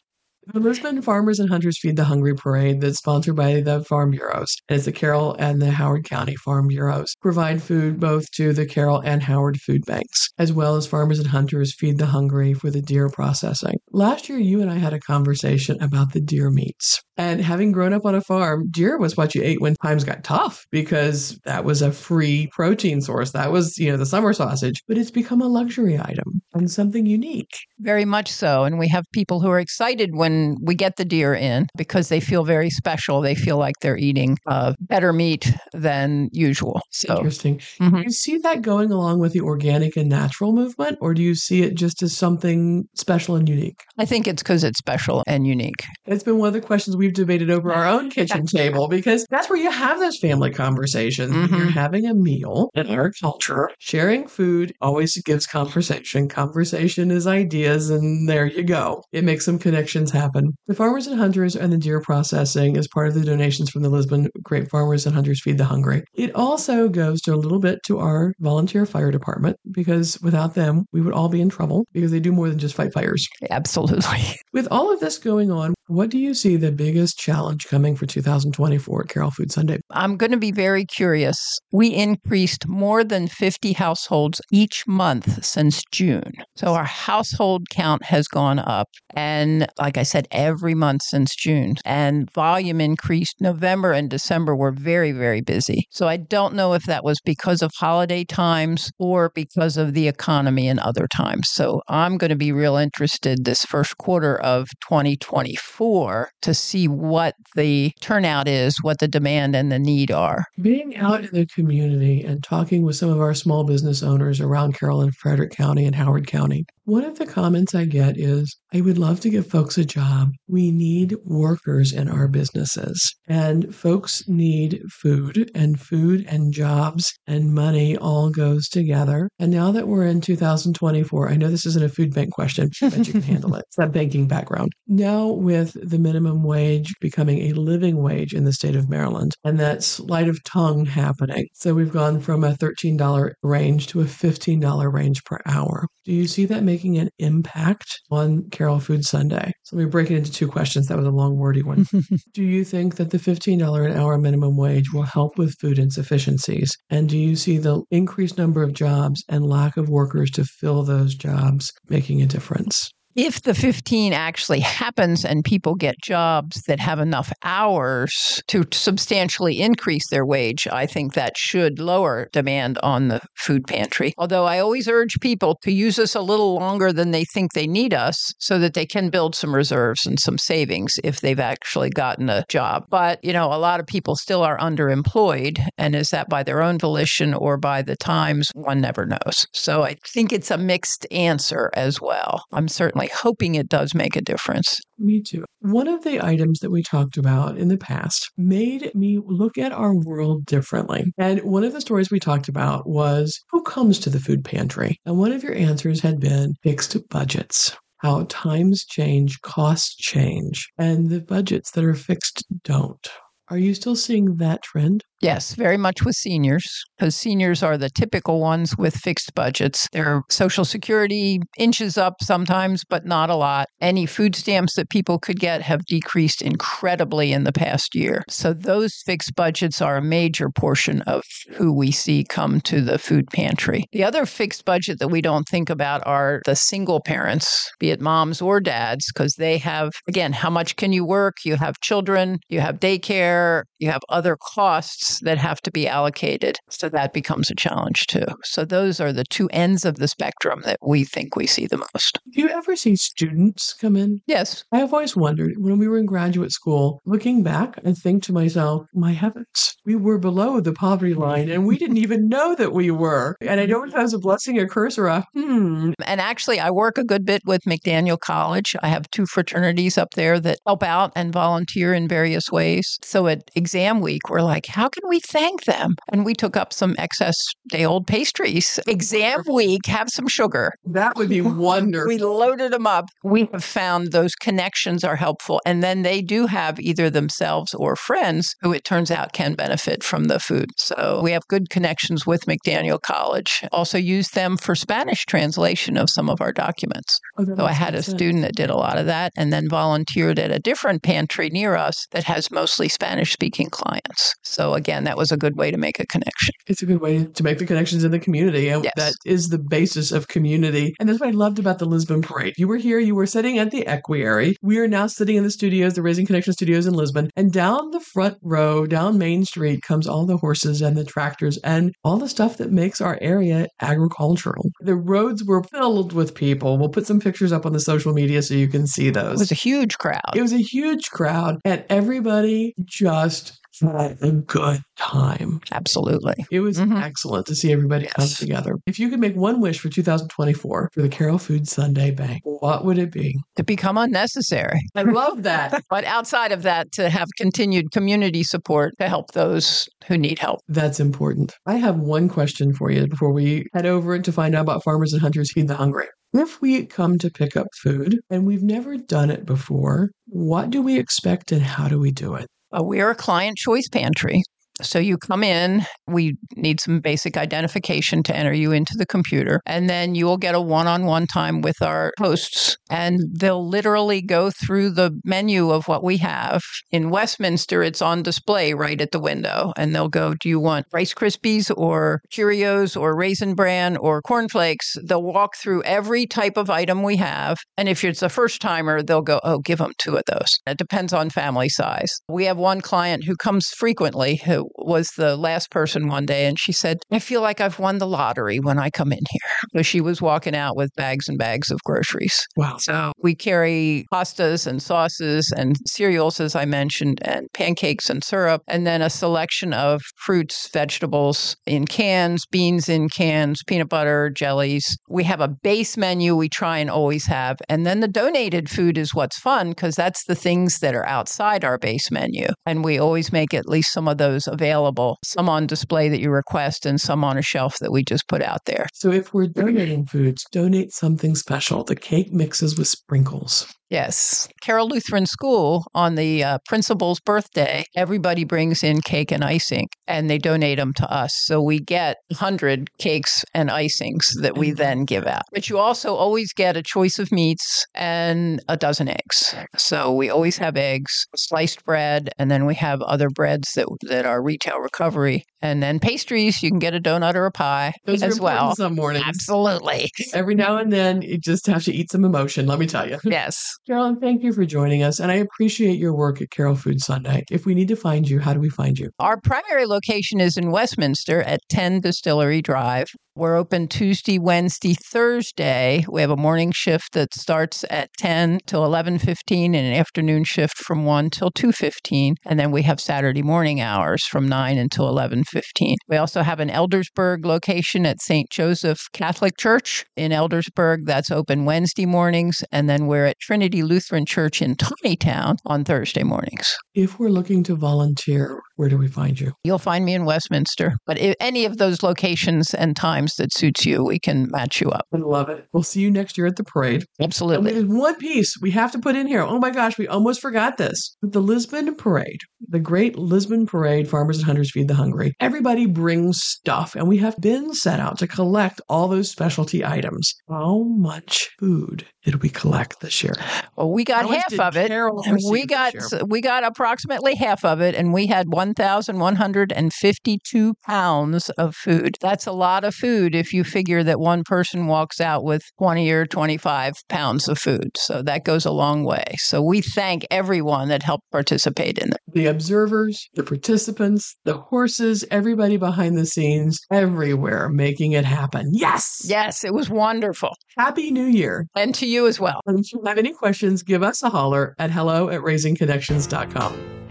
The 0.52 0.61
Lisbon 0.61 1.00
Farmers 1.00 1.38
and 1.41 1.49
Hunters 1.49 1.79
Feed 1.79 1.96
the 1.96 2.05
Hungry 2.05 2.35
Parade 2.35 2.82
that's 2.82 2.99
sponsored 2.99 3.35
by 3.35 3.62
the 3.62 3.82
Farm 3.85 4.11
Bureaus. 4.11 4.55
And 4.69 4.76
it's 4.76 4.85
the 4.85 4.93
Carroll 4.93 5.35
and 5.38 5.61
the 5.61 5.70
Howard 5.70 6.05
County 6.05 6.37
Farm 6.37 6.69
Bureaus 6.69 7.14
provide 7.23 7.62
food 7.62 7.99
both 7.99 8.31
to 8.32 8.52
the 8.52 8.67
Carroll 8.67 9.00
and 9.00 9.23
Howard 9.23 9.58
food 9.58 9.81
banks, 9.87 10.29
as 10.38 10.52
well 10.52 10.76
as 10.76 10.87
Farmers 10.87 11.19
and 11.19 11.29
Hunters 11.29 11.75
Feed 11.75 11.96
the 11.96 12.06
Hungry 12.06 12.52
for 12.52 12.70
the 12.70 12.82
deer 12.82 13.08
processing. 13.08 13.76
Last 13.91 14.29
year, 14.29 14.38
you 14.38 14.61
and 14.61 14.70
I 14.70 14.76
had 14.76 14.93
a 14.93 15.00
conversation 15.00 15.82
about 15.82 16.12
the 16.12 16.20
deer 16.20 16.50
meats. 16.50 17.00
And 17.17 17.40
having 17.40 17.73
grown 17.73 17.93
up 17.93 18.05
on 18.05 18.14
a 18.14 18.20
farm, 18.20 18.69
deer 18.70 18.99
was 18.99 19.17
what 19.17 19.35
you 19.35 19.43
ate 19.43 19.61
when 19.61 19.76
times 19.76 20.05
got 20.05 20.25
tough 20.25 20.67
because 20.70 21.38
that 21.44 21.64
was 21.64 21.81
a 21.81 21.93
free 21.93 22.49
protein 22.52 23.00
source. 23.00 23.31
That 23.31 23.52
was, 23.52 23.79
you 23.79 23.90
know, 23.90 23.97
the 23.97 24.05
summer 24.05 24.32
sausage. 24.32 24.82
But 24.88 24.99
it's 24.99 25.12
become 25.12 25.40
a 25.40 25.47
luxury 25.47 25.97
item 25.97 26.43
and 26.52 26.70
something 26.70 27.06
unique. 27.06 27.56
Very 27.79 28.05
much 28.05 28.31
so. 28.31 28.64
And 28.64 28.81
we 28.81 28.88
have 28.88 29.05
people 29.12 29.40
who 29.40 29.49
are 29.49 29.61
excited 29.61 30.11
when 30.17 30.34
we 30.61 30.75
get 30.75 30.97
the 30.97 31.05
deer 31.05 31.35
in 31.35 31.67
because 31.77 32.09
they 32.09 32.21
feel 32.21 32.45
very 32.45 32.71
special. 32.71 33.21
They 33.21 33.35
feel 33.35 33.59
like 33.59 33.75
they're 33.81 33.97
eating 33.97 34.39
uh, 34.47 34.75
better 34.81 35.13
meat 35.13 35.53
than 35.73 36.29
usual. 36.33 36.81
So 36.91 37.17
interesting. 37.17 37.59
Mm-hmm. 37.81 37.97
Do 37.97 38.03
you 38.03 38.11
see 38.11 38.39
that 38.39 38.63
going 38.63 38.91
along 38.91 39.19
with 39.21 39.33
the 39.33 39.41
organic 39.41 39.97
and 39.97 40.09
natural 40.09 40.53
movement, 40.53 40.99
or 41.01 41.15
do 41.15 41.23
you 41.23 41.35
see 41.35 41.63
it 41.63 41.75
just 41.75 42.03
as 42.03 42.17
something 42.17 42.85
special 42.95 43.37
and 43.37 43.49
unique? 43.49 43.81
I 43.99 44.05
think 44.05 44.27
it's 44.27 44.43
because 44.43 44.65
it's 44.65 44.79
special 44.79 45.23
and 45.27 45.47
unique. 45.47 45.85
It's 46.07 46.23
been 46.23 46.39
one 46.39 46.49
of 46.49 46.55
the 46.55 46.61
questions 46.61 46.97
we've 46.97 47.15
debated 47.15 47.51
over 47.51 47.73
our 47.73 47.87
own 47.87 48.11
kitchen 48.19 48.47
table 48.47 48.89
because 48.89 49.27
that's 49.31 49.49
where 49.49 49.59
you 49.59 49.71
have 49.71 50.01
those 50.01 50.19
family 50.19 50.51
conversations. 50.51 51.33
Mm-hmm. 51.35 51.55
You're 51.55 51.71
having 51.71 52.07
a 52.07 52.15
meal 52.15 52.71
in 52.75 52.89
our 52.91 53.13
culture. 53.21 53.71
Sharing 53.79 54.27
food 54.27 54.73
always 54.81 55.21
gives 55.23 55.47
conversation. 55.47 56.29
Conversation 56.29 57.11
is 57.11 57.27
ideas, 57.27 57.91
and 57.91 58.29
there 58.29 58.47
you 58.47 58.63
go. 58.63 59.03
It 59.13 59.25
makes 59.25 59.45
some 59.45 59.59
connections 59.59 60.11
happen. 60.11 60.24
The 60.67 60.75
farmers 60.75 61.06
and 61.06 61.19
hunters 61.19 61.56
and 61.56 61.73
the 61.73 61.79
deer 61.79 62.00
processing 62.00 62.76
is 62.76 62.88
part 62.88 63.09
of 63.09 63.15
the 63.15 63.25
donations 63.25 63.71
from 63.71 63.82
the 63.82 63.88
Lisbon 63.88 64.29
Great 64.43 64.71
Farmers 64.71 65.06
and 65.06 65.15
Hunters 65.15 65.43
Feed 65.43 65.59
the 65.59 65.65
Hungry. 65.65 66.05
It 66.15 66.35
also 66.35 66.88
goes 66.88 67.21
to 67.23 67.35
a 67.35 67.37
little 67.37 67.61
bit 67.61 67.81
to 67.87 67.99
our 67.99 68.32
volunteer 68.41 68.87
fire 68.87 69.11
department 69.11 69.56
because 69.71 70.19
without 70.23 70.55
them, 70.55 70.87
we 70.93 71.00
would 71.00 71.15
all 71.15 71.29
be 71.29 71.41
in 71.41 71.49
trouble 71.49 71.87
because 71.93 72.11
they 72.11 72.21
do 72.21 72.32
more 72.32 72.49
than 72.49 72.59
just 72.59 72.75
fight 72.75 72.93
fires. 72.93 73.26
Absolutely. 73.50 74.41
With 74.53 74.69
all 74.71 74.93
of 74.93 75.00
this 75.00 75.19
going 75.19 75.50
on, 75.50 75.74
what 75.87 76.09
do 76.09 76.19
you 76.19 76.33
see 76.33 76.57
the 76.57 76.73
biggest 76.73 77.19
challenge 77.19 77.67
coming 77.67 77.95
for 77.95 78.07
2024 78.07 79.03
at 79.03 79.09
Carroll 79.09 79.31
Food 79.31 79.53
Sunday? 79.53 79.81
I'm 79.91 80.17
going 80.17 80.31
to 80.31 80.39
be 80.39 80.51
very 80.51 80.87
curious. 80.87 81.37
We 81.73 81.89
increased 81.95 82.67
more 82.67 83.05
than 83.05 83.29
50 83.29 83.75
households 83.75 84.41
each 84.51 84.87
month 84.87 85.45
since 85.45 85.83
June. 85.93 86.33
So 86.57 86.75
our 86.75 86.85
household 86.85 87.69
count 87.71 88.03
has 88.05 88.27
gone 88.29 88.61
up. 88.61 88.89
And 89.15 89.67
like 89.79 89.99
I 89.99 90.05
said, 90.05 90.27
every 90.31 90.75
month 90.75 91.03
since 91.03 91.35
June. 91.37 91.75
And 91.85 92.31
volume 92.33 92.81
increased. 92.81 93.37
November 93.41 93.93
and 93.93 94.09
December 94.09 94.57
were 94.57 94.73
very, 94.73 95.13
very 95.13 95.43
busy. 95.43 95.85
So 95.91 96.09
I 96.09 96.17
don't 96.17 96.55
know 96.55 96.73
if 96.73 96.85
that 96.85 97.05
was 97.05 97.21
because 97.25 97.61
of 97.61 97.71
holiday 97.79 98.25
times 98.25 98.91
or 98.99 99.31
because 99.35 99.77
of 99.77 99.93
the 99.93 100.09
economy 100.09 100.67
and 100.67 100.81
other 100.81 101.07
times. 101.15 101.49
So 101.51 101.83
I'm 101.89 102.17
going 102.17 102.31
to 102.31 102.37
be 102.37 102.53
real 102.53 102.77
interested 102.77 103.45
this 103.45 103.65
first 103.65 103.99
quarter 103.99 104.41
of 104.41 104.69
2024 104.89 105.74
before 105.75 106.31
to 106.41 106.55
see 106.55 106.87
what 106.87 107.35
the 107.56 107.91
turnout 108.00 108.47
is, 108.47 108.76
what 108.82 109.00
the 109.00 109.09
demand 109.09 109.56
and 109.56 109.73
the 109.73 109.79
need 109.79 110.12
are. 110.12 110.44
Being 110.61 110.97
out 110.97 111.25
in 111.25 111.31
the 111.32 111.47
community 111.47 112.23
and 112.23 112.44
talking 112.44 112.85
with 112.85 112.94
some 112.94 113.11
of 113.11 113.21
our 113.21 113.35
small 113.35 113.65
business 113.65 114.00
owners 114.00 114.41
around 114.41 114.79
Carroll 114.79 115.00
and 115.00 115.15
Frederick 115.17 115.50
County 115.50 115.85
and 115.85 115.97
Howard 115.97 116.29
County, 116.29 116.65
one 116.87 117.05
of 117.05 117.19
the 117.19 117.25
comments 117.25 117.75
I 117.75 117.87
get 117.87 118.19
is, 118.19 118.59
I 118.75 118.82
would 118.82 118.99
love 118.99 119.19
to 119.21 119.31
give 119.31 119.47
folks 119.47 119.79
a 119.79 119.87
job. 119.87 120.32
We 120.49 120.71
need 120.71 121.17
workers 121.25 121.94
in 121.94 122.11
our 122.11 122.29
businesses, 122.29 123.15
and 123.26 123.75
folks 123.75 124.29
need 124.29 124.82
food, 124.91 125.50
and 125.55 125.81
food 125.81 126.26
and 126.29 126.53
jobs 126.53 127.11
and 127.26 127.55
money 127.55 127.97
all 127.97 128.29
goes 128.29 128.69
together. 128.69 129.31
And 129.38 129.50
now 129.50 129.73
that 129.73 129.88
we're 129.88 130.06
in 130.06 130.21
2024, 130.21 131.31
I 131.31 131.37
know 131.37 131.49
this 131.49 131.65
isn't 131.65 131.85
a 131.85 131.88
food 131.88 132.12
bank 132.12 132.32
question, 132.32 132.69
but 132.82 133.06
you 133.06 133.12
can 133.15 133.23
handle 133.32 133.55
it. 133.55 133.65
It's 133.67 133.76
that 133.76 133.93
banking 133.93 134.29
background. 134.29 134.73
Now, 134.87 135.29
with 135.29 135.63
the 135.72 135.99
minimum 135.99 136.44
wage 136.44 136.94
becoming 137.00 137.43
a 137.43 137.52
living 137.52 138.02
wage 138.02 138.34
in 138.34 138.44
the 138.44 138.52
state 138.52 138.76
of 138.76 138.88
Maryland, 138.88 139.34
and 139.44 139.58
that 139.61 139.82
sleight 139.82 140.28
of 140.28 140.43
tongue 140.44 140.87
happening. 140.87 141.46
So 141.55 141.75
we've 141.75 141.93
gone 141.93 142.20
from 142.20 142.44
a 142.44 142.52
$13 142.52 143.32
range 143.43 143.87
to 143.88 144.00
a 144.00 144.05
$15 144.05 144.93
range 144.93 145.25
per 145.25 145.38
hour. 145.46 145.87
Do 146.05 146.12
you 146.12 146.26
see 146.26 146.44
that 146.46 146.62
making 146.62 146.99
an 146.99 147.08
impact 147.19 148.00
on 148.11 148.49
Carroll 148.50 148.78
Food 148.78 149.05
Sunday? 149.05 149.52
So 149.62 149.76
let 149.76 149.84
me 149.84 149.90
break 149.90 150.11
it 150.11 150.16
into 150.16 150.31
two 150.31 150.49
questions. 150.49 150.87
That 150.87 150.99
was 150.99 151.06
a 151.06 151.11
long, 151.11 151.37
wordy 151.38 151.62
one. 151.62 151.87
do 152.34 152.43
you 152.43 152.64
think 152.64 152.96
that 152.96 153.11
the 153.11 153.19
$15 153.19 153.90
an 153.90 153.96
hour 153.96 154.19
minimum 154.19 154.56
wage 154.56 154.93
will 154.93 155.05
help 155.05 155.38
with 155.38 155.58
food 155.58 155.78
insufficiencies? 155.78 156.76
And 156.90 157.08
do 157.08 157.16
you 157.16 157.37
see 157.37 157.56
the 157.56 157.82
increased 157.90 158.37
number 158.37 158.62
of 158.62 158.75
jobs 158.75 159.25
and 159.28 159.47
lack 159.47 159.76
of 159.76 159.88
workers 159.88 160.30
to 160.33 160.44
fill 160.44 160.83
those 160.83 161.14
jobs 161.14 161.73
making 161.88 162.21
a 162.21 162.26
difference? 162.26 162.90
If 163.16 163.42
the 163.42 163.54
15 163.54 164.12
actually 164.12 164.61
happens 164.61 165.25
and 165.25 165.44
people 165.44 165.75
get 165.75 165.94
jobs 166.02 166.62
that 166.62 166.80
have 166.80 166.99
enough 166.99 167.33
hours 167.44 168.42
to 168.49 168.64
substantially 168.73 169.61
increase 169.61 170.09
their 170.11 170.26
wage, 170.26 170.66
I 170.71 170.87
think 170.87 171.14
that 171.14 171.37
should 171.37 171.78
lower 171.78 172.28
demand 172.33 172.78
on 172.83 173.09
the 173.09 173.21
food 173.37 173.66
pantry. 173.66 174.14
Although 174.18 174.44
I 174.44 174.59
always 174.59 174.88
urge 174.88 175.21
people 175.21 175.59
to 175.62 175.71
use 175.71 175.99
us 175.99 176.14
a 176.14 176.21
little 176.21 176.54
longer 176.54 176.92
than 176.92 177.12
they 177.12 177.25
think 177.25 177.52
they 177.52 177.66
need 177.66 177.94
us 177.94 178.16
so 178.38 178.59
that 178.59 178.75
they 178.75 178.87
can 178.87 179.11
build 179.11 179.35
some 179.35 179.54
reserves 179.54 180.06
and 180.06 180.18
some 180.18 180.38
savings 180.38 180.94
if 181.04 181.21
they've 181.21 181.40
actually 181.40 181.90
gotten 181.90 182.28
a 182.28 182.44
job. 182.49 182.85
But, 182.90 183.21
you 183.23 183.33
know, 183.33 183.47
a 183.47 183.59
lot 183.59 183.80
of 183.80 183.87
people 183.87 184.16
still 184.16 184.42
are 184.42 184.59
underemployed. 184.59 185.64
And 185.78 185.94
is 185.94 186.09
that 186.11 186.28
by 186.28 186.42
their 186.42 186.62
own 186.62 186.78
volition 186.78 187.35
or 187.35 187.56
by 187.56 187.83
the 187.83 187.97
times? 187.97 188.49
One 188.54 188.80
never 188.80 189.06
knows. 189.06 189.47
So 189.52 189.83
I 189.85 189.97
think 190.06 190.33
it's 190.33 190.50
a 190.50 190.59
mixed 190.59 191.06
answer 191.11 191.71
as 191.75 192.00
well. 192.00 192.42
I'm 192.52 192.68
certainly 192.68 193.03
hoping 193.12 193.54
it 193.54 193.68
does 193.68 193.94
make 193.94 194.16
a 194.16 194.20
difference. 194.23 194.80
Me 194.99 195.23
too. 195.23 195.44
One 195.61 195.88
of 195.88 196.04
the 196.04 196.25
items 196.25 196.61
that 196.61 196.70
we 196.70 196.82
talked 196.82 197.16
about 197.16 197.58
in 197.58 197.68
the 197.68 197.78
past 197.78 198.30
made 198.37 198.94
me 198.94 199.18
look 199.25 199.58
at 199.58 199.73
our 199.73 199.94
world 199.94 200.46
differently. 200.46 201.12
And 201.18 201.42
one 201.42 201.64
of 201.64 201.73
the 201.73 201.80
stories 201.80 202.11
we 202.11 202.20
talked 202.20 202.49
about 202.49 202.88
was 202.88 203.40
who 203.50 203.62
comes 203.62 203.99
to 204.00 204.11
the 204.11 204.20
food 204.20 204.44
pantry? 204.44 204.99
And 205.04 205.18
one 205.18 205.32
of 205.32 205.42
your 205.42 205.54
answers 205.54 206.00
had 206.00 206.20
been 206.20 206.54
fixed 206.62 206.96
budgets 207.08 207.76
how 208.04 208.26
times 208.28 208.84
change, 208.84 209.40
costs 209.40 209.96
change, 209.96 210.70
and 210.76 211.08
the 211.08 211.23
budgets 211.23 211.70
that 211.70 211.84
are 211.84 211.94
fixed 211.94 212.44
don't. 212.62 213.08
Are 213.49 213.56
you 213.56 213.75
still 213.75 213.96
seeing 213.96 214.37
that 214.37 214.62
trend? 214.62 215.04
Yes, 215.25 215.54
very 215.54 215.78
much 215.78 216.04
with 216.04 216.16
seniors, 216.16 216.85
because 216.99 217.16
seniors 217.16 217.62
are 217.62 217.78
the 217.78 217.88
typical 217.88 218.40
ones 218.40 218.76
with 218.76 218.95
fixed 218.95 219.35
budgets. 219.35 219.88
Their 219.90 220.21
Social 220.28 220.66
Security 220.66 221.40
inches 221.57 221.97
up 221.97 222.16
sometimes, 222.21 222.83
but 222.85 223.07
not 223.07 223.31
a 223.31 223.35
lot. 223.35 223.69
Any 223.81 224.04
food 224.04 224.37
stamps 224.37 224.75
that 224.75 224.90
people 224.90 225.19
could 225.19 225.40
get 225.40 225.62
have 225.62 225.87
decreased 225.87 226.43
incredibly 226.43 227.33
in 227.33 227.45
the 227.45 227.54
past 227.54 227.95
year. 227.95 228.23
So 228.28 228.52
those 228.52 228.93
fixed 229.07 229.35
budgets 229.35 229.81
are 229.81 229.97
a 229.97 230.02
major 230.02 230.50
portion 230.50 231.00
of 231.07 231.23
who 231.54 231.73
we 231.75 231.90
see 231.90 232.23
come 232.28 232.61
to 232.61 232.83
the 232.83 232.99
food 232.99 233.26
pantry. 233.28 233.87
The 233.93 234.04
other 234.04 234.26
fixed 234.26 234.66
budget 234.66 234.99
that 234.99 235.09
we 235.09 235.23
don't 235.23 235.49
think 235.49 235.71
about 235.71 236.07
are 236.07 236.43
the 236.45 236.54
single 236.54 237.00
parents, 237.00 237.71
be 237.81 237.90
it 237.90 238.00
moms 238.02 238.43
or 238.43 238.61
dads, 238.61 239.07
because 239.11 239.37
they 239.38 239.57
have, 239.57 239.90
again, 240.07 240.35
how 240.35 240.50
much 240.50 240.76
can 240.76 240.93
you 240.93 241.07
work? 241.07 241.37
You 241.47 241.57
have 241.57 241.81
children, 241.81 242.40
you 242.50 242.61
have 242.61 242.78
daycare, 242.78 243.62
you 243.78 243.90
have 243.90 244.02
other 244.11 244.37
costs 244.54 245.13
funds 245.14 245.25
that 245.25 245.38
have 245.38 245.61
to 245.62 245.71
be 245.71 245.88
allocated. 245.88 246.59
So 246.68 246.88
that 246.88 247.12
becomes 247.12 247.50
a 247.50 247.54
challenge 247.54 248.06
too. 248.06 248.25
So 248.42 248.64
those 248.64 249.00
are 249.00 249.12
the 249.12 249.25
two 249.25 249.49
ends 249.52 249.85
of 249.85 249.97
the 249.97 250.09
spectrum 250.09 250.62
that 250.64 250.78
we 250.83 251.04
think 251.04 251.37
we 251.37 251.47
see 251.47 251.66
the 251.66 251.78
most. 251.78 252.18
Do 252.33 252.40
you 252.40 252.49
ever 252.49 252.76
see 252.76 252.97
students 252.97 253.75
come 253.75 253.97
in? 253.97 254.21
Yes. 254.26 254.64
I 254.73 254.78
have 254.78 254.92
always 254.92 255.16
wondered 255.16 255.54
when 255.56 255.78
we 255.78 255.88
were 255.88 255.99
in 255.99 256.06
graduate 256.06 256.52
school, 256.52 257.00
looking 257.04 257.42
back, 257.42 257.78
I 257.85 257.92
think 257.92 258.23
to 258.25 258.33
myself, 258.33 258.87
my 258.94 259.12
heavens, 259.12 259.76
we 259.85 259.97
were 259.97 260.18
below 260.18 260.61
the 260.61 260.73
poverty 260.73 261.14
line 261.14 261.50
and 261.50 261.66
we 261.66 261.78
didn't 261.78 261.99
even 261.99 262.28
know 262.28 262.54
that 262.54 262.73
we 262.73 262.90
were. 262.90 263.37
And 263.40 263.61
I 263.61 263.66
don't 263.66 263.83
know 263.83 263.88
if 263.88 263.94
that 263.94 264.02
was 264.02 264.14
a 264.14 264.18
blessing, 264.18 264.59
a 264.59 264.66
curse, 264.66 264.99
or 264.99 265.06
a 265.06 265.25
hmm. 265.35 265.92
And 266.06 266.21
actually, 266.21 266.61
I 266.61 266.71
work 266.71 266.99
a 266.99 267.04
good 267.04 267.25
bit 267.25 267.42
with 267.44 267.62
McDaniel 267.64 268.18
College. 268.18 268.75
I 268.83 268.88
have 268.88 269.11
two 269.11 269.26
fraternities 269.26 269.99
up 269.99 270.14
there 270.14 270.40
that 270.40 270.59
help 270.66 270.83
out 270.83 271.12
and 271.14 271.33
volunteer 271.33 271.94
in 271.94 272.09
various 272.09 272.50
ways. 272.50 272.99
So 273.02 273.26
at 273.26 273.50
exam 273.54 274.00
week, 274.00 274.30
we're 274.30 274.42
like, 274.42 274.66
how 274.66 274.88
can 274.88 275.03
we 275.08 275.20
thank 275.20 275.64
them? 275.64 275.94
And 276.12 276.25
we 276.25 276.34
took 276.34 276.56
up 276.56 276.73
some 276.73 276.94
excess 276.99 277.37
day 277.68 277.84
old 277.84 278.06
pastries. 278.06 278.78
Exam 278.87 279.42
week, 279.50 279.87
have 279.87 280.08
some 280.11 280.28
sugar. 280.28 280.73
That 280.84 281.16
would 281.16 281.28
be 281.28 281.40
wonderful. 281.68 282.08
We 282.08 282.18
loaded 282.18 282.73
them 282.73 282.87
up. 282.87 283.06
We 283.23 283.49
have 283.52 283.64
found 283.64 284.12
those 284.12 284.34
connections 284.34 285.04
are 285.04 285.16
helpful. 285.16 285.61
And 285.66 285.82
then 285.82 286.02
they 286.02 286.23
do 286.23 286.46
have 286.46 286.78
either 286.80 287.11
themselves 287.11 287.75
or 287.75 287.96
friends 287.96 288.54
who 288.62 288.73
it 288.73 288.84
turns 288.84 289.11
out 289.11 289.32
can 289.32 289.54
benefit 289.54 290.02
from 290.02 290.25
the 290.25 290.38
food. 290.38 290.70
So 290.76 291.20
we 291.23 291.32
have 291.32 291.42
good 291.49 291.70
connections 291.70 292.26
with 292.26 292.46
McDaniel 292.46 293.00
College. 293.00 293.64
Also 293.73 293.99
use 293.99 294.28
them 294.30 294.56
for 294.56 294.75
Spanish 294.75 295.25
translation 295.26 295.96
of 295.96 296.08
some 296.11 296.28
of 296.30 296.40
our 296.40 296.52
documents. 296.52 297.18
Oh, 297.38 297.44
So 297.56 297.64
I 297.66 297.73
had 297.73 297.94
a 297.94 298.02
sense. 298.02 298.16
student 298.16 298.42
that 298.42 298.54
did 298.54 298.70
a 298.70 298.76
lot 298.76 298.99
of 298.99 299.06
that 299.06 299.32
and 299.37 299.52
then 299.52 299.68
volunteered 299.68 300.38
at 300.38 300.50
a 300.50 300.58
different 300.58 301.02
pantry 301.02 301.50
near 301.50 301.75
us 301.76 302.06
that 302.12 302.25
has 302.25 302.50
mostly 302.50 302.88
Spanish 302.88 303.32
speaking 303.32 303.68
clients. 303.70 304.34
So 304.42 304.75
again, 304.75 304.84
that 304.85 305.17
was 305.17 305.33
a 305.33 305.37
good 305.37 305.57
way 305.57 305.71
to 305.71 305.76
make 305.79 305.99
a 306.00 306.07
connection. 306.07 306.55
It's 306.67 306.83
a 306.83 306.87
good 306.87 307.00
way 307.00 307.25
to 307.25 307.43
make 307.43 307.59
the 307.59 307.67
connections 307.67 308.05
in 308.05 308.11
the 308.11 308.19
community. 308.19 308.69
And 308.69 308.85
Yes. 308.85 308.93
that 308.97 309.14
is 309.26 309.49
the 309.49 309.59
basis 309.59 310.12
of 310.12 310.29
community. 310.29 310.95
And 310.99 311.09
that's 311.09 311.21
what 311.21 311.29
I 311.29 311.33
loved 311.33 311.59
about 311.59 311.79
the 311.79 311.85
Lisbon 311.87 312.23
Parade. 312.23 312.55
You 312.57 312.69
were 312.69 312.76
here, 312.76 312.99
you 312.99 313.14
were 313.14 313.26
sitting 313.26 313.59
at 313.59 313.71
the 313.71 313.85
Equiery. 313.87 314.57
We 314.62 314.79
are 314.79 314.88
now 314.88 315.07
sitting 315.07 315.37
in 315.37 315.43
the 315.45 315.50
studios, 315.50 315.95
the 315.95 316.03
Raising 316.03 316.26
Connection 316.26 316.53
studios 316.53 316.87
in 316.87 316.95
Lisbon. 316.95 317.31
And 317.37 317.53
down 317.53 317.91
the 317.91 318.00
front 318.00 318.37
row, 318.43 318.87
down 318.87 319.19
Main 319.19 319.45
Street, 319.45 319.83
comes 319.83 320.07
all 320.07 320.26
the 320.26 320.37
horses 320.37 320.81
and 320.83 320.97
the 320.97 321.05
tractors 321.05 321.59
and 321.59 321.93
all 322.05 322.17
the 322.17 322.29
stuff 322.29 322.57
that 322.59 322.71
makes 322.73 323.00
our 323.00 323.19
area 323.21 323.67
agricultural. 323.81 324.71
The 324.81 324.97
roads 324.97 325.45
were 325.45 325.62
filled 325.64 326.12
with 326.12 326.35
people. 326.35 326.79
We'll 326.79 326.88
put 326.88 327.07
some 327.07 327.21
pictures 327.21 327.53
up 327.53 327.67
on 327.67 327.73
the 327.73 327.81
social 327.81 328.12
media 328.12 328.43
so 328.43 328.55
you 328.55 328.69
can 328.69 328.87
see 328.87 329.11
those. 329.11 329.35
It 329.35 329.38
was 329.38 329.53
a 329.53 329.55
huge 329.57 329.99
crowd. 329.99 330.35
It 330.35 330.43
was 330.43 330.53
a 330.53 330.59
huge 330.59 331.11
crowd, 331.11 331.59
and 331.64 331.85
everybody 331.88 332.75
just 332.85 333.59
had 333.81 334.19
a 334.23 334.31
good 334.33 334.81
time. 334.97 335.61
Absolutely. 335.73 336.35
It 336.50 336.61
was 336.61 336.78
Mhm. 336.78 337.02
excellent 337.02 337.47
to 337.47 337.54
see 337.54 337.73
everybody 337.73 338.07
come 338.07 338.28
together. 338.28 338.76
If 338.87 338.99
you 338.99 339.09
could 339.11 339.21
make 339.21 339.37
one 339.37 339.61
wish 339.61 339.78
for 339.78 339.88
2024 339.88 340.90
for 340.93 341.02
the 341.02 341.09
Carroll 341.09 341.38
Food 341.38 341.69
Sunday 341.69 342.11
Bank, 342.11 342.40
what 342.45 342.85
would 342.85 342.99
it 342.99 343.12
be? 343.12 343.37
To 343.57 343.64
become 343.64 343.99
unnecessary. 343.99 344.81
I 344.95 345.02
love 345.02 345.43
that. 345.45 345.83
But 345.90 346.04
outside 346.04 346.50
of 346.52 346.62
that, 346.62 346.90
to 346.93 347.09
have 347.09 347.28
continued 347.37 347.93
community 347.93 348.43
support 348.43 348.95
to 348.99 349.09
help 349.09 349.33
those 349.33 349.88
who 350.07 350.19
need 350.19 350.38
help. 350.38 350.61
That's 350.69 350.99
important. 351.00 351.54
I 351.66 351.76
have 351.76 351.97
one 351.99 352.28
question 352.28 352.73
for 352.75 352.90
you 352.90 353.07
before 353.07 353.33
we 353.33 353.66
head 353.75 353.87
over 353.87 354.19
to 354.19 354.33
find 354.33 354.54
out 354.54 354.62
about 354.62 354.83
Farmers 354.83 355.12
and 355.12 355.23
Hunters 355.23 355.52
Feed 355.52 355.69
the 355.69 355.76
Hungry. 355.76 356.07
If 356.33 356.61
we 356.61 356.85
come 356.87 357.16
to 357.19 357.31
pick 357.31 357.57
up 357.57 357.69
food 357.81 358.19
and 358.28 358.45
we've 358.45 358.62
never 358.62 358.97
done 358.97 359.31
it 359.31 359.47
before, 359.47 360.11
what 360.26 360.71
do 360.71 360.83
we 360.83 360.99
expect 360.99 361.52
and 361.52 361.62
how 361.62 361.87
do 361.87 362.00
we 362.00 362.11
do 362.11 362.35
it? 362.35 362.47
Uh, 362.76 362.83
we 362.83 363.00
are 363.00 363.11
a 363.11 363.14
client 363.14 363.57
choice 363.57 363.88
pantry. 363.88 364.43
So 364.83 364.99
you 364.99 365.19
come 365.19 365.45
in, 365.45 365.87
we 366.09 366.37
need 366.57 366.81
some 366.81 367.00
basic 367.00 367.37
identification 367.37 368.25
to 368.25 368.37
enter 368.37 368.52
you 368.52 368.73
into 368.73 368.95
the 368.97 369.07
computer, 369.07 369.61
and 369.66 369.88
then 369.88 370.16
you 370.16 370.26
will 370.26 370.37
get 370.37 370.57
a 370.57 370.61
one 370.61 370.88
on 370.88 371.04
one 371.07 371.26
time 371.28 371.61
with 371.61 371.81
our 371.81 372.12
hosts, 372.19 372.76
and 372.90 373.21
they'll 373.38 373.66
literally 373.66 374.21
go 374.21 374.50
through 374.50 374.90
the 374.90 375.12
menu 375.25 375.71
of 375.71 375.87
what 375.87 376.02
we 376.02 376.16
have. 376.16 376.61
In 376.90 377.11
Westminster, 377.11 377.85
it's 377.85 378.02
on 378.02 378.25
display 378.25 378.75
right 378.75 379.00
at 379.00 379.12
the 379.12 379.21
window, 379.21 379.73
and 379.76 379.95
they'll 379.95 380.09
go, 380.09 380.35
Do 380.35 380.49
you 380.49 380.59
want 380.59 380.87
Rice 380.93 381.14
Krispies 381.14 381.71
or 381.76 382.21
Cheerios 382.33 383.00
or 383.00 383.16
Raisin 383.16 383.54
Bran 383.54 383.97
or 383.97 384.23
cornflakes? 384.23 384.97
They'll 385.04 385.23
walk 385.23 385.57
through 385.57 385.85
every 385.85 386.26
type 386.26 386.57
of 386.57 386.69
item 386.69 387.04
we 387.04 387.16
have. 387.16 387.59
And 387.76 387.88
if 387.88 388.02
it's 388.02 388.23
a 388.23 388.28
first 388.28 388.61
timer, 388.61 389.02
they'll 389.02 389.23
go, 389.23 389.40
Oh, 389.45 389.59
give 389.59 389.78
them 389.78 389.93
two 389.99 390.16
of 390.16 390.25
those. 390.26 390.59
It 390.66 390.78
depends 390.78 391.12
on 391.12 391.31
family 391.31 391.69
size. 391.69 392.11
We 392.28 392.45
have 392.47 392.57
one 392.57 392.81
client 392.81 393.25
who 393.25 393.37
comes 393.37 393.69
frequently 393.69 394.37
who 394.45 394.63
was 394.76 395.11
the 395.16 395.37
last 395.37 395.71
person 395.71 396.09
one 396.09 396.26
day, 396.26 396.47
and 396.47 396.59
she 396.59 396.73
said, 396.73 396.99
I 397.11 397.18
feel 397.18 397.40
like 397.40 397.61
I've 397.61 397.78
won 397.78 397.99
the 397.99 398.06
lottery 398.06 398.59
when 398.61 398.78
I 398.78 398.90
come 398.90 399.12
in 399.12 399.18
here. 399.30 399.68
So 399.76 399.83
she 399.83 400.00
was 400.00 400.23
walking 400.23 400.54
out 400.54 400.76
with 400.76 400.90
bags 400.97 401.28
and 401.28 401.38
bags 401.38 401.71
of 401.71 401.83
groceries. 401.85 402.47
Wow. 402.56 402.76
So 402.78 403.12
we 403.18 403.35
carry 403.35 404.06
pastas 404.12 404.66
and 404.66 404.83
sauces 404.83 405.52
and 405.56 405.76
cereals, 405.87 406.40
as 406.40 406.54
I 406.54 406.64
mentioned, 406.64 407.18
and 407.23 407.47
pancakes 407.52 408.11
and 408.11 408.23
syrup, 408.23 408.62
and 408.68 408.87
then 408.87 409.02
a 409.02 409.11
selection 409.11 409.73
of 409.73 410.02
fruits, 410.16 410.68
vegetables 410.73 411.56
in 411.66 411.87
cans, 411.87 412.44
beans 412.50 412.88
in 412.88 413.09
cans, 413.09 413.62
peanut 413.66 413.88
butter, 413.88 414.30
jellies. 414.30 414.97
We 415.09 415.25
have 415.25 415.40
a 415.40 415.49
base 415.49 415.97
menu 415.97 416.37
we 416.37 416.49
try 416.49 416.78
and 416.78 416.90
always 416.90 417.26
have. 417.26 417.59
And 417.68 417.87
then 417.87 418.00
the 418.00 418.09
donated 418.09 418.68
food 418.71 418.99
is 418.99 419.14
what's 419.14 419.38
fun 419.38 419.71
because 419.71 419.94
that's 419.94 420.25
the 420.25 420.35
things 420.35 420.78
that 420.78 420.94
are 420.94 421.06
outside 421.06 421.64
our 421.64 421.78
base 421.78 422.11
menu. 422.11 422.49
And 422.66 422.85
we 422.85 422.99
always 422.99 423.33
make 423.33 423.54
at 423.54 423.68
least 423.68 423.92
some 423.92 424.09
of 424.09 424.18
those 424.18 424.47
available, 424.54 425.18
some 425.23 425.49
on 425.49 425.66
display 425.66 426.08
that 426.08 426.20
you 426.20 426.30
request, 426.30 426.87
and 426.87 426.99
some 427.00 427.23
on 427.25 427.37
a 427.37 427.42
shelf 427.42 427.76
that 427.80 427.92
we 427.92 428.02
just 428.02 428.26
put 428.28 428.40
out 428.40 428.64
there. 428.64 428.87
So 428.94 429.11
if 429.11 429.34
we're 429.34 429.49
donating 429.49 430.06
foods, 430.06 430.44
donate 430.50 430.92
something 430.92 431.34
special. 431.34 431.84
The 431.84 431.96
cake 431.96 432.32
mixes 432.32 432.78
with 432.78 432.88
sprinkles. 432.88 433.66
Yes. 433.95 434.49
Carroll 434.61 434.89
Lutheran 434.89 435.25
School 435.25 435.87
on 435.95 436.17
the 436.17 436.43
uh, 436.43 436.59
principal's 436.67 437.21
birthday, 437.21 437.85
everybody 437.95 438.43
brings 438.43 438.83
in 438.83 439.01
cake 439.03 439.31
and 439.31 439.45
icing 439.45 439.87
and 440.09 440.29
they 440.29 440.37
donate 440.37 440.79
them 440.79 440.93
to 440.95 441.09
us. 441.09 441.33
So 441.45 441.63
we 441.63 441.79
get 441.79 442.17
100 442.29 442.89
cakes 442.99 443.45
and 443.55 443.71
icings 443.71 444.25
that 444.41 444.59
we 444.59 444.73
then 444.73 445.05
give 445.05 445.29
out. 445.29 445.43
But 445.53 445.71
you 445.71 445.79
also 445.79 446.17
always 446.17 446.53
get 446.53 446.77
a 446.77 446.83
choice 446.83 447.21
of 447.21 447.31
meats 447.31 447.87
and 447.95 448.61
a 448.69 448.77
dozen 448.77 449.09
eggs. 449.09 449.55
So 449.77 450.13
we 450.13 450.29
always 450.29 450.59
have 450.59 450.77
eggs, 450.77 451.13
sliced 451.37 451.85
bread, 451.85 452.31
and 452.37 452.51
then 452.51 452.67
we 452.67 452.75
have 452.75 453.01
other 453.03 453.29
breads 453.31 453.71
that, 453.75 453.87
that 454.09 454.27
are 454.27 454.43
retail 454.43 454.81
recovery. 454.81 455.45
And 455.63 455.83
then 455.83 456.01
pastries, 456.01 456.63
you 456.63 456.71
can 456.71 456.79
get 456.79 456.95
a 456.95 457.01
donut 457.01 457.37
or 457.37 457.47
a 457.47 457.53
pie 457.53 457.93
Those 458.05 458.23
as 458.23 458.41
well. 458.41 458.75
some 458.75 458.97
mornings. 458.97 459.25
Absolutely. 459.27 460.11
Every 460.35 460.55
now 460.55 460.77
and 460.79 460.93
then, 460.93 461.23
you 461.23 461.39
just 461.39 461.67
have 461.69 461.85
to 461.85 461.93
eat 461.95 462.11
some 462.11 462.25
emotion, 462.25 462.67
let 462.67 462.79
me 462.79 462.87
tell 462.87 463.09
you. 463.09 463.19
Yes. 463.25 463.75
Carolyn, 463.87 464.19
thank 464.19 464.43
you 464.43 464.55
for 464.55 464.64
joining 464.64 465.03
us, 465.03 465.21
and 465.21 465.31
I 465.31 465.35
appreciate 465.35 465.99
your 465.99 466.14
work 466.14 466.41
at 466.41 466.50
Carroll 466.50 466.75
Food 466.75 467.03
Sunday. 467.03 467.45
If 467.50 467.67
we 467.67 467.75
need 467.75 467.88
to 467.88 467.97
find 467.97 468.26
you, 468.26 468.41
how 468.41 468.55
do 468.55 468.61
we 468.61 468.71
find 468.71 468.99
you? 468.99 469.11
Our 469.19 469.38
primary 469.38 469.85
location 469.85 470.41
is 470.41 470.57
in 470.57 470.71
Westminster 470.71 471.43
at 471.43 471.61
10 471.69 472.00
Distillery 472.00 472.62
Drive. 472.62 473.09
We're 473.37 473.57
open 473.57 473.88
Tuesday, 473.88 474.38
Wednesday, 474.38 474.95
Thursday. 474.95 476.05
We 476.09 476.21
have 476.21 476.31
a 476.31 476.37
morning 476.37 476.71
shift 476.73 477.14
that 477.14 477.35
starts 477.35 477.85
at 477.91 478.11
10 478.17 478.61
till 478.64 478.85
11:15 478.85 479.75
and 479.75 479.75
an 479.75 479.93
afternoon 479.93 480.45
shift 480.45 480.76
from 480.79 481.05
1 481.05 481.31
till 481.31 481.50
2:15, 481.50 482.37
and 482.47 482.61
then 482.61 482.71
we 482.71 482.83
have 482.83 483.00
Saturday 483.00 483.43
morning 483.43 483.81
hours 483.81 484.23
from 484.25 484.49
9 484.49 484.79
until 484.79 485.09
11:15. 485.09 485.97
We 486.09 486.17
also 486.17 486.43
have 486.43 486.61
an 486.61 486.69
Eldersburg 486.71 487.45
location 487.45 488.07
at 488.07 488.23
St. 488.23 488.49
Joseph 488.50 489.00
Catholic 489.12 489.57
Church 489.57 490.05
in 490.17 490.31
Eldersburg 490.31 490.99
that's 491.05 491.33
open 491.33 491.64
Wednesday 491.64 492.07
mornings, 492.07 492.62
and 492.71 492.88
then 492.88 493.09
we're 493.09 493.26
at 493.26 493.41
Trinity 493.41 493.83
Lutheran 493.83 494.26
Church 494.26 494.62
in 494.62 494.76
Town 494.76 495.57
on 495.67 495.83
Thursday 495.83 496.23
mornings. 496.23 496.76
If 496.95 497.19
we're 497.19 497.31
looking 497.31 497.64
to 497.64 497.75
volunteer, 497.75 498.61
where 498.76 498.88
do 498.88 498.99
we 498.99 499.09
find 499.09 499.38
you? 499.38 499.52
You'll 499.62 499.78
find 499.78 500.04
me 500.04 500.14
in 500.14 500.25
Westminster, 500.25 500.97
but 501.07 501.19
if 501.19 501.35
any 501.40 501.64
of 501.64 501.78
those 501.78 502.02
locations 502.02 502.75
and 502.75 502.97
times 502.97 503.35
that 503.37 503.52
suits 503.52 503.87
you, 503.87 504.04
we 504.04 504.19
can 504.19 504.49
match 504.50 504.81
you 504.81 504.90
up. 504.90 505.07
I 505.12 505.19
love 505.19 505.49
it. 505.49 505.66
We'll 505.73 505.83
see 505.83 506.00
you 506.00 506.11
next 506.11 506.37
year 506.37 506.47
at 506.47 506.57
the 506.57 506.64
parade. 506.64 507.04
And 507.19 507.26
Absolutely. 507.26 507.73
there's 507.73 507.85
one 507.85 508.16
piece 508.16 508.54
we 508.61 508.71
have 508.73 508.93
to 508.93 508.99
put 508.99 509.16
in 509.16 509.26
here. 509.26 509.43
Oh 509.43 509.59
my 509.59 509.71
gosh, 509.71 509.99
we 509.99 510.09
almost 510.09 510.40
forgot 510.40 510.76
this. 510.76 511.16
The 511.23 511.40
Lisbon 511.40 511.95
Parade, 511.95 512.40
the 512.69 512.78
great 512.78 513.16
Lisbon 513.16 513.66
Parade, 513.66 514.09
Farmers 514.09 514.38
and 514.38 514.47
Hunters 514.47 514.71
Feed 514.73 514.88
the 514.88 514.95
Hungry. 514.95 515.33
Everybody 515.40 515.87
brings 515.87 516.40
stuff, 516.43 516.95
and 516.95 517.09
we 517.09 517.19
have 517.19 517.37
bins 517.40 517.81
set 517.81 518.00
out 518.00 518.19
to 518.19 518.26
collect 518.26 518.81
all 518.88 519.09
those 519.09 519.31
specialty 519.31 519.85
items. 519.85 520.35
How 520.49 520.83
much 520.83 521.50
food 521.59 522.07
did 522.25 522.43
we 522.43 522.49
collect 522.49 523.00
this 523.00 523.23
year? 523.23 523.35
Well, 523.76 523.90
we 523.90 524.04
got 524.04 524.28
half 524.28 524.59
of 524.59 524.76
it. 524.76 524.88
Carol 524.88 525.23
We 525.49 525.66
got 525.66 525.95
we 526.26 526.40
got 526.40 526.64
approximately 526.64 527.35
half 527.35 527.64
of 527.64 527.81
it, 527.81 527.95
and 527.95 528.12
we 528.12 528.26
had 528.26 528.49
1,152 528.64 530.75
pounds 530.87 531.50
of 531.50 531.76
food. 531.76 532.16
That's 532.21 532.47
a 532.47 532.52
lot 532.52 532.85
of 532.85 532.94
food 532.94 533.35
if 533.35 533.52
you 533.52 533.64
figure 533.64 534.02
that 534.02 534.18
one 534.18 534.44
person 534.44 534.87
walks 534.87 535.21
out 535.21 535.44
with 535.44 535.61
20 535.78 536.11
or 536.11 536.25
25 536.25 536.94
pounds 537.09 537.49
of 537.49 537.59
food. 537.59 537.90
So 537.97 538.23
that 538.23 538.44
goes 538.44 538.64
a 538.64 538.71
long 538.71 539.04
way. 539.04 539.25
So 539.37 539.61
we 539.62 539.83
thank 539.83 540.26
everyone 540.30 540.88
that 540.88 541.02
helped 541.02 541.30
participate 541.30 541.99
in 541.99 542.12
it. 542.12 542.18
The 542.33 542.47
observers, 542.47 543.28
the 543.35 543.42
participants, 543.42 544.35
the 544.44 544.56
horses, 544.56 545.26
everybody 545.30 545.76
behind 545.76 546.16
the 546.16 546.25
scenes, 546.25 546.80
everywhere 546.90 547.68
making 547.68 548.12
it 548.12 548.25
happen. 548.25 548.71
Yes! 548.73 549.21
Yes, 549.25 549.64
it 549.64 549.75
was 549.75 549.90
wonderful. 549.90 550.56
Happy 550.78 551.11
New 551.11 551.26
Year. 551.26 551.66
And 551.76 551.94
to 551.97 552.06
you 552.06 552.26
as 552.26 552.40
well. 552.40 552.62
And 552.66 552.78
if 552.78 552.90
you 552.92 553.02
have 553.04 553.18
any 553.18 553.35
questions, 553.35 553.83
give 553.83 554.02
us 554.02 554.23
a 554.23 554.30
holler 554.30 554.75
at 554.78 554.90
hello 554.90 555.28
at 555.28 555.42
raisingconnections.com. 555.42 557.03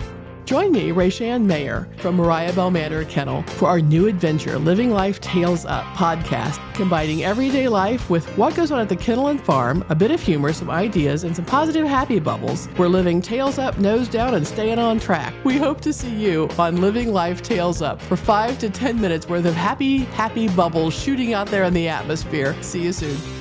Join 0.46 0.74
me, 0.74 0.90
Rachann 0.90 1.46
Mayer 1.46 1.88
from 1.98 2.18
Mariah 2.18 2.52
Bell 2.52 2.70
Manor 2.70 3.06
Kennel 3.06 3.44
for 3.44 3.70
our 3.70 3.80
new 3.80 4.08
adventure, 4.08 4.60
Living 4.60 4.92
Life 4.92 5.22
Tails 5.22 5.66
Up 5.66 5.86
podcast, 5.96 6.60
combining 6.74 7.24
everyday 7.24 7.70
life 7.70 8.10
with 8.10 8.26
what 8.38 8.54
goes 8.54 8.70
on 8.70 8.82
at 8.82 8.90
the 8.90 8.96
kennel 8.96 9.28
and 9.28 9.42
farm, 9.42 9.86
a 9.88 9.96
bit 9.96 10.12
of 10.12 10.22
humor, 10.22 10.52
some 10.52 10.70
ideas, 10.70 11.24
and 11.24 11.34
some 11.34 11.46
positive 11.46 11.88
happy 11.88 12.20
bubbles. 12.20 12.68
We're 12.78 12.90
living 12.90 13.22
tails 13.22 13.58
up, 13.58 13.78
nose 13.80 14.10
down, 14.10 14.34
and 14.34 14.46
staying 14.46 14.80
on 14.80 15.00
track. 15.00 15.34
We 15.46 15.58
hope 15.58 15.80
to 15.82 15.94
see 15.94 16.14
you 16.14 16.50
on 16.60 16.82
Living 16.82 17.14
Life 17.14 17.42
Tails 17.42 17.82
Up 17.82 18.02
for 18.02 18.18
five 18.18 18.60
to 18.60 18.70
10 18.70 19.00
minutes 19.00 19.30
worth 19.30 19.46
of 19.46 19.56
happy, 19.56 20.00
happy 20.00 20.50
bubbles 20.50 20.94
shooting 20.94 21.34
out 21.34 21.48
there 21.48 21.64
in 21.64 21.74
the 21.74 21.88
atmosphere. 21.88 22.62
See 22.62 22.84
you 22.84 22.92
soon. 22.92 23.33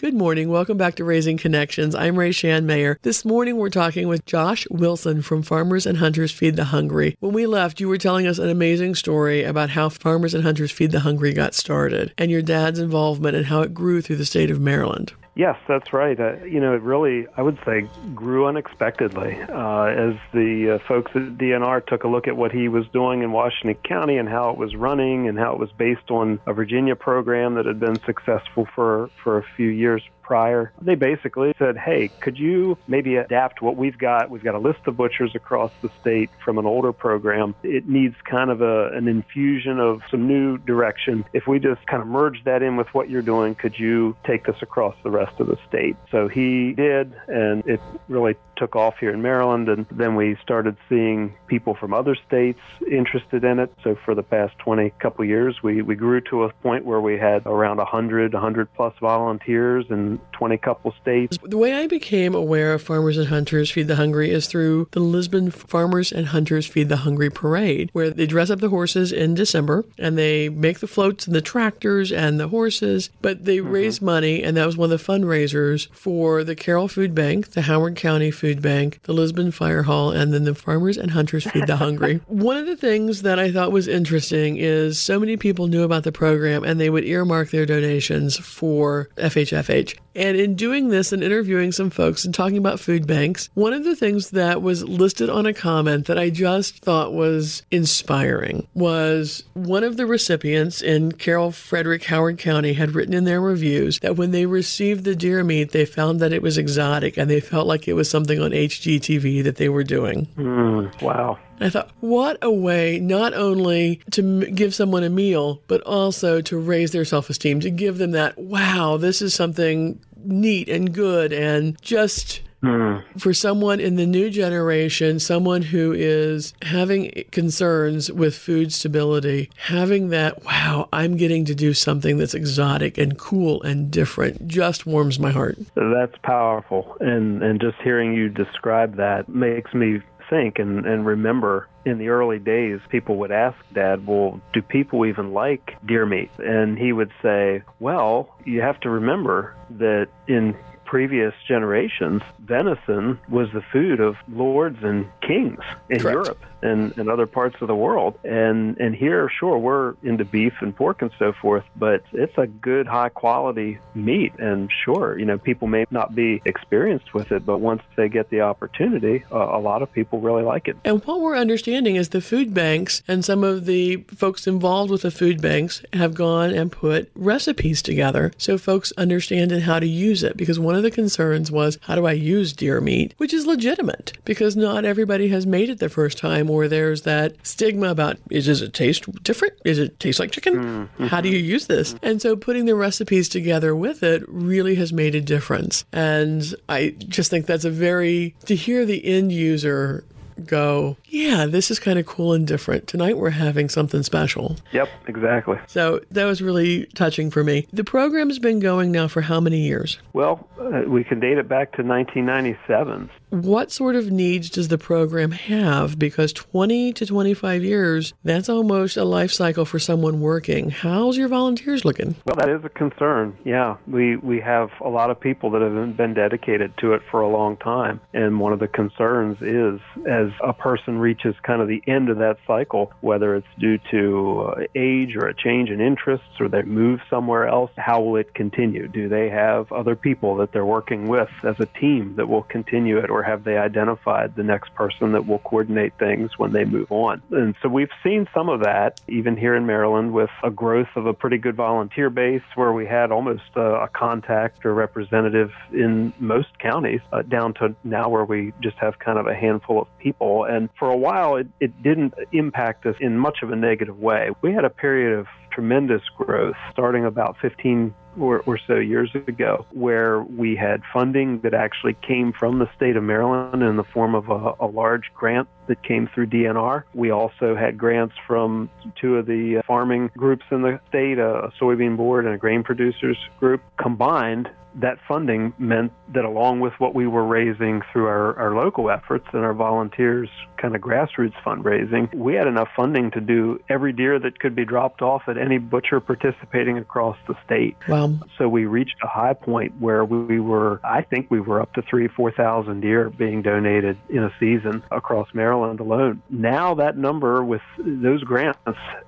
Good 0.00 0.14
morning. 0.14 0.48
Welcome 0.48 0.76
back 0.76 0.94
to 0.94 1.04
Raising 1.04 1.38
Connections. 1.38 1.92
I'm 1.92 2.14
Rachann 2.14 2.66
Mayer. 2.66 3.00
This 3.02 3.24
morning 3.24 3.56
we're 3.56 3.68
talking 3.68 4.06
with 4.06 4.24
Josh 4.26 4.64
Wilson 4.70 5.22
from 5.22 5.42
Farmers 5.42 5.86
and 5.86 5.98
Hunters 5.98 6.30
Feed 6.30 6.54
the 6.54 6.66
Hungry. 6.66 7.16
When 7.18 7.32
we 7.32 7.46
left, 7.46 7.80
you 7.80 7.88
were 7.88 7.98
telling 7.98 8.24
us 8.24 8.38
an 8.38 8.48
amazing 8.48 8.94
story 8.94 9.42
about 9.42 9.70
how 9.70 9.88
Farmers 9.88 10.34
and 10.34 10.44
Hunters 10.44 10.70
Feed 10.70 10.92
the 10.92 11.00
Hungry 11.00 11.32
got 11.32 11.52
started 11.52 12.14
and 12.16 12.30
your 12.30 12.42
dad's 12.42 12.78
involvement 12.78 13.34
and 13.34 13.46
how 13.46 13.62
it 13.62 13.74
grew 13.74 14.00
through 14.00 14.18
the 14.18 14.24
state 14.24 14.52
of 14.52 14.60
Maryland. 14.60 15.14
Yes, 15.38 15.56
that's 15.68 15.92
right. 15.92 16.18
Uh, 16.18 16.42
you 16.42 16.58
know, 16.58 16.74
it 16.74 16.82
really, 16.82 17.28
I 17.36 17.42
would 17.42 17.60
say, 17.64 17.86
grew 18.12 18.48
unexpectedly 18.48 19.40
uh, 19.40 19.84
as 19.84 20.14
the 20.34 20.74
uh, 20.74 20.88
folks 20.88 21.12
at 21.14 21.38
DNR 21.38 21.86
took 21.86 22.02
a 22.02 22.08
look 22.08 22.26
at 22.26 22.36
what 22.36 22.50
he 22.50 22.66
was 22.66 22.88
doing 22.88 23.22
in 23.22 23.30
Washington 23.30 23.80
County 23.84 24.16
and 24.16 24.28
how 24.28 24.50
it 24.50 24.58
was 24.58 24.74
running 24.74 25.28
and 25.28 25.38
how 25.38 25.52
it 25.52 25.60
was 25.60 25.70
based 25.70 26.10
on 26.10 26.40
a 26.44 26.52
Virginia 26.52 26.96
program 26.96 27.54
that 27.54 27.66
had 27.66 27.78
been 27.78 28.00
successful 28.04 28.66
for, 28.74 29.10
for 29.22 29.38
a 29.38 29.44
few 29.56 29.68
years 29.68 30.02
prior. 30.28 30.70
They 30.82 30.94
basically 30.94 31.54
said, 31.58 31.78
hey, 31.78 32.08
could 32.20 32.38
you 32.38 32.76
maybe 32.86 33.16
adapt 33.16 33.62
what 33.62 33.76
we've 33.76 33.96
got? 33.96 34.28
We've 34.28 34.44
got 34.44 34.54
a 34.54 34.58
list 34.58 34.80
of 34.86 34.94
butchers 34.94 35.34
across 35.34 35.72
the 35.80 35.90
state 36.02 36.28
from 36.44 36.58
an 36.58 36.66
older 36.66 36.92
program. 36.92 37.54
It 37.62 37.88
needs 37.88 38.14
kind 38.30 38.50
of 38.50 38.60
a, 38.60 38.90
an 38.90 39.08
infusion 39.08 39.80
of 39.80 40.02
some 40.10 40.28
new 40.28 40.58
direction. 40.58 41.24
If 41.32 41.46
we 41.46 41.58
just 41.58 41.84
kind 41.86 42.02
of 42.02 42.08
merge 42.08 42.44
that 42.44 42.62
in 42.62 42.76
with 42.76 42.88
what 42.88 43.08
you're 43.08 43.22
doing, 43.22 43.54
could 43.54 43.78
you 43.78 44.16
take 44.26 44.44
this 44.44 44.56
across 44.60 44.94
the 45.02 45.10
rest 45.10 45.40
of 45.40 45.46
the 45.46 45.56
state? 45.66 45.96
So 46.10 46.28
he 46.28 46.74
did, 46.74 47.14
and 47.26 47.66
it 47.66 47.80
really 48.08 48.36
took 48.58 48.76
off 48.76 48.98
here 48.98 49.12
in 49.12 49.22
Maryland. 49.22 49.68
And 49.68 49.86
then 49.90 50.16
we 50.16 50.36
started 50.42 50.76
seeing 50.88 51.34
people 51.46 51.74
from 51.74 51.94
other 51.94 52.16
states 52.26 52.60
interested 52.90 53.44
in 53.44 53.58
it. 53.58 53.72
So 53.82 53.96
for 54.04 54.14
the 54.14 54.22
past 54.22 54.58
20 54.58 54.90
couple 55.00 55.24
years, 55.24 55.62
we, 55.62 55.82
we 55.82 55.94
grew 55.94 56.20
to 56.22 56.44
a 56.44 56.52
point 56.54 56.84
where 56.84 57.00
we 57.00 57.16
had 57.18 57.46
around 57.46 57.78
100, 57.78 58.32
100 58.32 58.74
plus 58.74 58.94
volunteers 59.00 59.86
and 59.90 60.18
20 60.32 60.58
couple 60.58 60.94
states. 61.00 61.38
The 61.42 61.56
way 61.56 61.74
I 61.74 61.86
became 61.86 62.34
aware 62.34 62.74
of 62.74 62.82
Farmers 62.82 63.16
and 63.16 63.28
Hunters 63.28 63.70
Feed 63.70 63.88
the 63.88 63.96
Hungry 63.96 64.30
is 64.30 64.46
through 64.46 64.88
the 64.92 65.00
Lisbon 65.00 65.50
Farmers 65.50 66.12
and 66.12 66.26
Hunters 66.26 66.66
Feed 66.66 66.88
the 66.88 66.98
Hungry 66.98 67.30
parade, 67.30 67.90
where 67.92 68.10
they 68.10 68.26
dress 68.26 68.50
up 68.50 68.60
the 68.60 68.68
horses 68.68 69.12
in 69.12 69.34
December 69.34 69.84
and 69.98 70.18
they 70.18 70.48
make 70.48 70.80
the 70.80 70.86
floats 70.86 71.26
and 71.26 71.34
the 71.34 71.40
tractors 71.40 72.10
and 72.10 72.40
the 72.40 72.48
horses, 72.48 73.10
but 73.22 73.44
they 73.44 73.58
mm-hmm. 73.58 73.70
raise 73.70 74.02
money, 74.02 74.42
and 74.42 74.56
that 74.56 74.66
was 74.66 74.76
one 74.76 74.90
of 74.90 74.98
the 74.98 75.12
fundraisers 75.12 75.88
for 75.92 76.44
the 76.44 76.56
Carroll 76.56 76.88
Food 76.88 77.14
Bank, 77.14 77.50
the 77.50 77.62
Howard 77.62 77.96
County 77.96 78.30
Food 78.30 78.47
Bank, 78.56 79.00
the 79.02 79.12
Lisbon 79.12 79.50
Fire 79.50 79.82
Hall, 79.82 80.10
and 80.10 80.32
then 80.32 80.44
the 80.44 80.54
Farmers 80.54 80.96
and 80.96 81.10
Hunters 81.10 81.44
Feed 81.44 81.66
the 81.66 81.76
Hungry. 81.76 82.16
one 82.26 82.56
of 82.56 82.66
the 82.66 82.76
things 82.76 83.22
that 83.22 83.38
I 83.38 83.52
thought 83.52 83.72
was 83.72 83.86
interesting 83.86 84.56
is 84.56 85.00
so 85.00 85.20
many 85.20 85.36
people 85.36 85.66
knew 85.66 85.82
about 85.82 86.04
the 86.04 86.12
program 86.12 86.64
and 86.64 86.80
they 86.80 86.90
would 86.90 87.04
earmark 87.04 87.50
their 87.50 87.66
donations 87.66 88.36
for 88.36 89.10
FHFH. 89.16 89.96
And 90.18 90.36
in 90.36 90.56
doing 90.56 90.88
this 90.88 91.12
and 91.12 91.22
interviewing 91.22 91.70
some 91.70 91.90
folks 91.90 92.24
and 92.24 92.34
talking 92.34 92.58
about 92.58 92.80
food 92.80 93.06
banks, 93.06 93.50
one 93.54 93.72
of 93.72 93.84
the 93.84 93.94
things 93.94 94.30
that 94.30 94.60
was 94.60 94.82
listed 94.82 95.30
on 95.30 95.46
a 95.46 95.54
comment 95.54 96.06
that 96.06 96.18
I 96.18 96.28
just 96.28 96.80
thought 96.80 97.12
was 97.12 97.62
inspiring 97.70 98.66
was 98.74 99.44
one 99.54 99.84
of 99.84 99.96
the 99.96 100.06
recipients 100.06 100.82
in 100.82 101.12
Carroll 101.12 101.52
Frederick 101.52 102.02
Howard 102.06 102.36
County 102.36 102.72
had 102.72 102.96
written 102.96 103.14
in 103.14 103.26
their 103.26 103.40
reviews 103.40 104.00
that 104.00 104.16
when 104.16 104.32
they 104.32 104.44
received 104.44 105.04
the 105.04 105.14
deer 105.14 105.44
meat, 105.44 105.70
they 105.70 105.84
found 105.84 106.18
that 106.18 106.32
it 106.32 106.42
was 106.42 106.58
exotic 106.58 107.16
and 107.16 107.30
they 107.30 107.38
felt 107.38 107.68
like 107.68 107.86
it 107.86 107.92
was 107.92 108.10
something 108.10 108.40
on 108.42 108.50
HGTV 108.50 109.44
that 109.44 109.54
they 109.54 109.68
were 109.68 109.84
doing. 109.84 110.26
Mm, 110.36 111.00
wow. 111.00 111.38
I 111.60 111.70
thought, 111.70 111.90
what 112.00 112.38
a 112.40 112.50
way 112.50 113.00
not 113.00 113.34
only 113.34 114.00
to 114.12 114.22
m- 114.22 114.54
give 114.54 114.74
someone 114.74 115.02
a 115.02 115.10
meal, 115.10 115.62
but 115.66 115.80
also 115.82 116.40
to 116.40 116.58
raise 116.58 116.92
their 116.92 117.04
self 117.04 117.30
esteem, 117.30 117.60
to 117.60 117.70
give 117.70 117.98
them 117.98 118.12
that, 118.12 118.38
wow, 118.38 118.96
this 118.96 119.20
is 119.20 119.34
something 119.34 120.00
neat 120.24 120.68
and 120.68 120.92
good 120.92 121.32
and 121.32 121.80
just 121.82 122.42
Mm. 122.62 123.04
For 123.18 123.32
someone 123.32 123.78
in 123.78 123.96
the 123.96 124.06
new 124.06 124.30
generation, 124.30 125.20
someone 125.20 125.62
who 125.62 125.92
is 125.92 126.54
having 126.62 127.24
concerns 127.30 128.10
with 128.10 128.36
food 128.36 128.72
stability, 128.72 129.50
having 129.56 130.08
that, 130.08 130.44
wow, 130.44 130.88
I'm 130.92 131.16
getting 131.16 131.44
to 131.46 131.54
do 131.54 131.72
something 131.72 132.18
that's 132.18 132.34
exotic 132.34 132.98
and 132.98 133.16
cool 133.16 133.62
and 133.62 133.90
different 133.90 134.48
just 134.48 134.86
warms 134.86 135.20
my 135.20 135.30
heart. 135.30 135.58
That's 135.74 136.16
powerful. 136.22 136.96
And, 137.00 137.42
and 137.42 137.60
just 137.60 137.76
hearing 137.82 138.14
you 138.14 138.28
describe 138.28 138.96
that 138.96 139.28
makes 139.28 139.72
me 139.72 140.00
think 140.28 140.58
and, 140.58 140.86
and 140.86 141.06
remember 141.06 141.68
in 141.84 141.98
the 141.98 142.08
early 142.08 142.38
days, 142.38 142.80
people 142.88 143.16
would 143.16 143.30
ask 143.30 143.56
Dad, 143.72 144.06
well, 144.06 144.40
do 144.52 144.62
people 144.62 145.06
even 145.06 145.32
like 145.32 145.76
deer 145.86 146.06
meat? 146.06 146.30
And 146.38 146.78
he 146.78 146.92
would 146.92 147.10
say, 147.22 147.62
well, 147.80 148.36
you 148.44 148.60
have 148.60 148.78
to 148.80 148.90
remember 148.90 149.54
that 149.70 150.08
in 150.26 150.56
previous 150.84 151.34
generations, 151.46 152.22
venison 152.40 153.18
was 153.28 153.48
the 153.52 153.62
food 153.72 154.00
of 154.00 154.16
lords 154.32 154.78
and 154.82 155.06
kings 155.20 155.60
in 155.90 156.00
Correct. 156.00 156.26
Europe 156.26 156.44
and, 156.62 156.96
and 156.98 157.08
other 157.08 157.26
parts 157.26 157.56
of 157.60 157.68
the 157.68 157.74
world. 157.74 158.18
And 158.24 158.78
and 158.78 158.94
here, 158.94 159.30
sure, 159.38 159.58
we're 159.58 159.94
into 160.02 160.24
beef 160.24 160.54
and 160.60 160.74
pork 160.74 161.02
and 161.02 161.10
so 161.18 161.32
forth, 161.32 161.64
but 161.76 162.02
it's 162.12 162.36
a 162.36 162.46
good, 162.46 162.86
high 162.86 163.08
quality 163.08 163.78
meat. 163.94 164.32
And 164.38 164.70
sure, 164.84 165.18
you 165.18 165.24
know, 165.24 165.38
people 165.38 165.68
may 165.68 165.84
not 165.90 166.14
be 166.14 166.42
experienced 166.44 167.14
with 167.14 167.32
it, 167.32 167.44
but 167.44 167.58
once 167.58 167.82
they 167.96 168.08
get 168.08 168.30
the 168.30 168.40
opportunity, 168.40 169.24
uh, 169.32 169.36
a 169.36 169.60
lot 169.60 169.82
of 169.82 169.92
people 169.92 170.20
really 170.20 170.42
like 170.42 170.68
it. 170.68 170.76
And 170.84 171.04
what 171.04 171.20
we're 171.20 171.36
understanding 171.36 171.96
is 171.96 172.10
the 172.10 172.20
food 172.20 172.54
banks 172.54 173.02
and 173.08 173.24
some 173.24 173.44
of 173.44 173.66
the 173.66 173.98
folks 174.08 174.46
involved 174.46 174.90
with 174.90 175.02
the 175.02 175.10
food 175.10 175.40
banks 175.40 175.82
have 175.92 176.14
gone 176.14 176.50
and 176.50 176.72
put 176.72 177.10
recipes 177.14 177.82
together 177.82 178.32
so 178.36 178.58
folks 178.58 178.92
understand 178.96 179.52
and 179.52 179.62
how 179.62 179.78
to 179.78 179.86
use 179.86 180.22
it. 180.22 180.36
Because 180.36 180.58
one 180.58 180.74
of 180.74 180.82
the 180.82 180.90
concerns 180.90 181.50
was, 181.50 181.78
how 181.82 181.94
do 181.94 182.06
I 182.06 182.12
use 182.12 182.52
deer 182.52 182.80
meat? 182.80 183.14
Which 183.18 183.32
is 183.32 183.46
legitimate 183.46 184.12
because 184.24 184.56
not 184.56 184.84
everybody 184.84 185.28
has 185.28 185.46
made 185.46 185.70
it 185.70 185.78
the 185.78 185.88
first 185.88 186.18
time 186.18 186.47
time 186.48 186.54
where 186.56 186.68
there's 186.68 187.02
that 187.02 187.34
stigma 187.46 187.88
about 187.88 188.18
is 188.30 188.46
does 188.46 188.62
it 188.62 188.72
taste 188.72 189.10
different? 189.22 189.54
Is 189.64 189.78
it 189.78 189.98
taste 190.00 190.18
like 190.18 190.30
chicken? 190.30 190.54
Mm-hmm. 190.54 191.06
How 191.06 191.20
do 191.20 191.28
you 191.28 191.38
use 191.38 191.66
this? 191.66 191.94
And 192.02 192.20
so 192.20 192.36
putting 192.36 192.66
the 192.66 192.74
recipes 192.74 193.28
together 193.28 193.74
with 193.74 194.02
it 194.02 194.24
really 194.28 194.74
has 194.76 194.92
made 194.92 195.14
a 195.14 195.20
difference. 195.20 195.84
And 195.92 196.54
I 196.68 196.90
just 196.98 197.30
think 197.30 197.46
that's 197.46 197.64
a 197.64 197.70
very 197.70 198.34
to 198.46 198.54
hear 198.54 198.84
the 198.84 199.04
end 199.04 199.32
user 199.32 200.04
go, 200.46 200.96
yeah, 201.06 201.46
this 201.46 201.70
is 201.70 201.78
kind 201.78 201.98
of 201.98 202.06
cool 202.06 202.32
and 202.32 202.46
different. 202.46 202.86
Tonight 202.86 203.18
we're 203.18 203.30
having 203.30 203.68
something 203.68 204.02
special. 204.02 204.56
Yep, 204.72 204.88
exactly. 205.06 205.58
So 205.66 206.00
that 206.10 206.24
was 206.24 206.40
really 206.42 206.86
touching 206.94 207.30
for 207.30 207.44
me. 207.44 207.66
The 207.72 207.84
program's 207.84 208.38
been 208.38 208.60
going 208.60 208.92
now 208.92 209.08
for 209.08 209.20
how 209.20 209.40
many 209.40 209.58
years? 209.58 209.98
Well, 210.12 210.48
uh, 210.60 210.82
we 210.86 211.04
can 211.04 211.20
date 211.20 211.38
it 211.38 211.48
back 211.48 211.72
to 211.72 211.82
1997. 211.82 213.10
What 213.30 213.70
sort 213.70 213.94
of 213.94 214.10
needs 214.10 214.48
does 214.48 214.68
the 214.68 214.78
program 214.78 215.32
have? 215.32 215.98
Because 215.98 216.32
20 216.32 216.94
to 216.94 217.04
25 217.04 217.62
years, 217.62 218.14
that's 218.24 218.48
almost 218.48 218.96
a 218.96 219.04
life 219.04 219.32
cycle 219.32 219.66
for 219.66 219.78
someone 219.78 220.20
working. 220.20 220.70
How's 220.70 221.18
your 221.18 221.28
volunteers 221.28 221.84
looking? 221.84 222.16
Well, 222.24 222.36
that 222.36 222.48
is 222.48 222.64
a 222.64 222.70
concern. 222.70 223.36
Yeah, 223.44 223.76
we, 223.86 224.16
we 224.16 224.40
have 224.40 224.70
a 224.82 224.88
lot 224.88 225.10
of 225.10 225.20
people 225.20 225.50
that 225.50 225.60
have 225.60 225.96
been 225.96 226.14
dedicated 226.14 226.72
to 226.78 226.94
it 226.94 227.02
for 227.10 227.20
a 227.20 227.28
long 227.28 227.58
time. 227.58 228.00
And 228.14 228.40
one 228.40 228.54
of 228.54 228.60
the 228.60 228.68
concerns 228.68 229.36
is 229.42 229.78
as 230.06 230.30
a 230.42 230.54
person 230.54 230.98
reaches 230.98 231.34
kind 231.42 231.60
of 231.60 231.68
the 231.68 231.82
end 231.86 232.08
of 232.08 232.18
that 232.18 232.38
cycle, 232.46 232.92
whether 233.02 233.36
it's 233.36 233.46
due 233.58 233.78
to 233.90 234.54
uh, 234.56 234.60
age 234.74 235.16
or 235.16 235.26
a 235.26 235.34
change 235.34 235.68
in 235.68 235.82
interests 235.82 236.40
or 236.40 236.48
they 236.48 236.62
move 236.62 237.00
somewhere 237.10 237.46
else, 237.46 237.70
how 237.76 238.00
will 238.00 238.16
it 238.16 238.32
continue? 238.34 238.88
Do 238.88 239.10
they 239.10 239.28
have 239.28 239.70
other 239.70 239.96
people 239.96 240.36
that 240.36 240.52
they're 240.52 240.64
working 240.64 241.08
with 241.08 241.28
as 241.42 241.56
a 241.60 241.66
team 241.66 242.14
that 242.16 242.26
will 242.26 242.44
continue 242.44 242.96
it? 242.96 243.10
Or 243.18 243.22
have 243.24 243.42
they 243.42 243.56
identified 243.56 244.36
the 244.36 244.44
next 244.44 244.72
person 244.76 245.10
that 245.10 245.26
will 245.26 245.40
coordinate 245.40 245.92
things 245.98 246.30
when 246.38 246.52
they 246.52 246.64
move 246.64 246.90
on? 246.92 247.20
And 247.32 247.56
so 247.60 247.68
we've 247.68 247.90
seen 248.04 248.28
some 248.32 248.48
of 248.48 248.60
that 248.60 249.00
even 249.08 249.36
here 249.36 249.56
in 249.56 249.66
Maryland 249.66 250.12
with 250.12 250.30
a 250.44 250.50
growth 250.50 250.88
of 250.94 251.06
a 251.06 251.12
pretty 251.12 251.36
good 251.36 251.56
volunteer 251.56 252.10
base 252.10 252.42
where 252.54 252.72
we 252.72 252.86
had 252.86 253.10
almost 253.10 253.42
a, 253.56 253.60
a 253.60 253.88
contact 253.88 254.64
or 254.64 254.72
representative 254.72 255.50
in 255.72 256.12
most 256.20 256.56
counties 256.60 257.00
uh, 257.12 257.22
down 257.22 257.54
to 257.54 257.74
now 257.82 258.08
where 258.08 258.24
we 258.24 258.52
just 258.62 258.76
have 258.76 259.00
kind 259.00 259.18
of 259.18 259.26
a 259.26 259.34
handful 259.34 259.82
of 259.82 259.88
people. 259.98 260.44
And 260.44 260.68
for 260.78 260.88
a 260.88 260.96
while, 260.96 261.34
it, 261.34 261.48
it 261.58 261.82
didn't 261.82 262.14
impact 262.30 262.86
us 262.86 262.94
in 263.00 263.18
much 263.18 263.38
of 263.42 263.50
a 263.50 263.56
negative 263.56 263.98
way. 263.98 264.30
We 264.42 264.52
had 264.52 264.64
a 264.64 264.70
period 264.70 265.18
of 265.18 265.26
tremendous 265.58 266.02
growth 266.16 266.54
starting 266.70 267.04
about 267.04 267.36
15 267.42 267.92
or, 268.20 268.42
or, 268.46 268.60
so 268.64 268.76
years 268.76 269.10
ago, 269.26 269.66
where 269.72 270.22
we 270.22 270.54
had 270.54 270.82
funding 270.92 271.40
that 271.40 271.52
actually 271.52 271.94
came 271.94 272.32
from 272.32 272.60
the 272.60 272.68
state 272.76 272.96
of 272.96 273.02
Maryland 273.02 273.62
in 273.64 273.76
the 273.76 273.82
form 273.82 274.14
of 274.14 274.28
a, 274.28 274.64
a, 274.64 274.66
large 274.66 275.12
grant 275.14 275.48
that 275.66 275.82
came 275.82 276.08
through 276.14 276.26
DNR. 276.26 276.84
We 276.94 277.10
also 277.10 277.56
had 277.56 277.76
grants 277.76 278.14
from 278.24 278.70
two 279.00 279.16
of 279.16 279.26
the 279.26 279.62
farming 279.66 280.10
groups 280.16 280.44
in 280.52 280.62
the 280.62 280.80
state, 280.88 281.18
a 281.18 281.52
soybean 281.60 281.96
board 281.96 282.24
and 282.24 282.34
a 282.34 282.38
grain 282.38 282.62
producers 282.62 283.18
group. 283.40 283.60
Combined, 283.80 284.48
that 284.80 284.98
funding 285.06 285.52
meant 285.58 285.92
that 286.14 286.24
along 286.24 286.60
with 286.60 286.72
what 286.78 286.94
we 286.94 287.06
were 287.06 287.24
raising 287.24 287.82
through 287.92 288.06
our, 288.06 288.38
our 288.38 288.54
local 288.54 288.90
efforts 288.90 289.26
and 289.32 289.44
our 289.44 289.54
volunteers 289.54 290.28
kind 290.56 290.74
of 290.74 290.80
grassroots 290.80 291.34
fundraising, 291.44 292.12
we 292.14 292.34
had 292.34 292.46
enough 292.46 292.68
funding 292.76 293.10
to 293.12 293.20
do 293.20 293.60
every 293.68 293.92
deer 293.92 294.18
that 294.18 294.38
could 294.40 294.54
be 294.54 294.64
dropped 294.64 295.02
off 295.02 295.22
at 295.28 295.38
any 295.38 295.58
butcher 295.58 296.00
participating 296.00 296.78
across 296.78 297.16
the 297.26 297.34
state. 297.44 297.76
Wow. 297.88 298.18
So 298.36 298.48
we 298.48 298.66
reached 298.66 298.96
a 299.02 299.06
high 299.06 299.34
point 299.34 299.80
where 299.80 300.04
we 300.04 300.40
were, 300.40 300.80
I 300.84 301.02
think 301.02 301.30
we 301.30 301.40
were 301.40 301.60
up 301.60 301.72
to 301.74 301.82
three, 301.82 302.08
4,000 302.08 302.80
deer 302.80 303.10
being 303.10 303.42
donated 303.42 303.98
in 304.08 304.24
a 304.24 304.32
season 304.40 304.82
across 304.90 305.28
Maryland 305.34 305.80
alone. 305.80 306.22
Now 306.30 306.74
that 306.74 306.96
number 306.96 307.44
with 307.44 307.62
those 307.78 308.22
grants, 308.24 308.58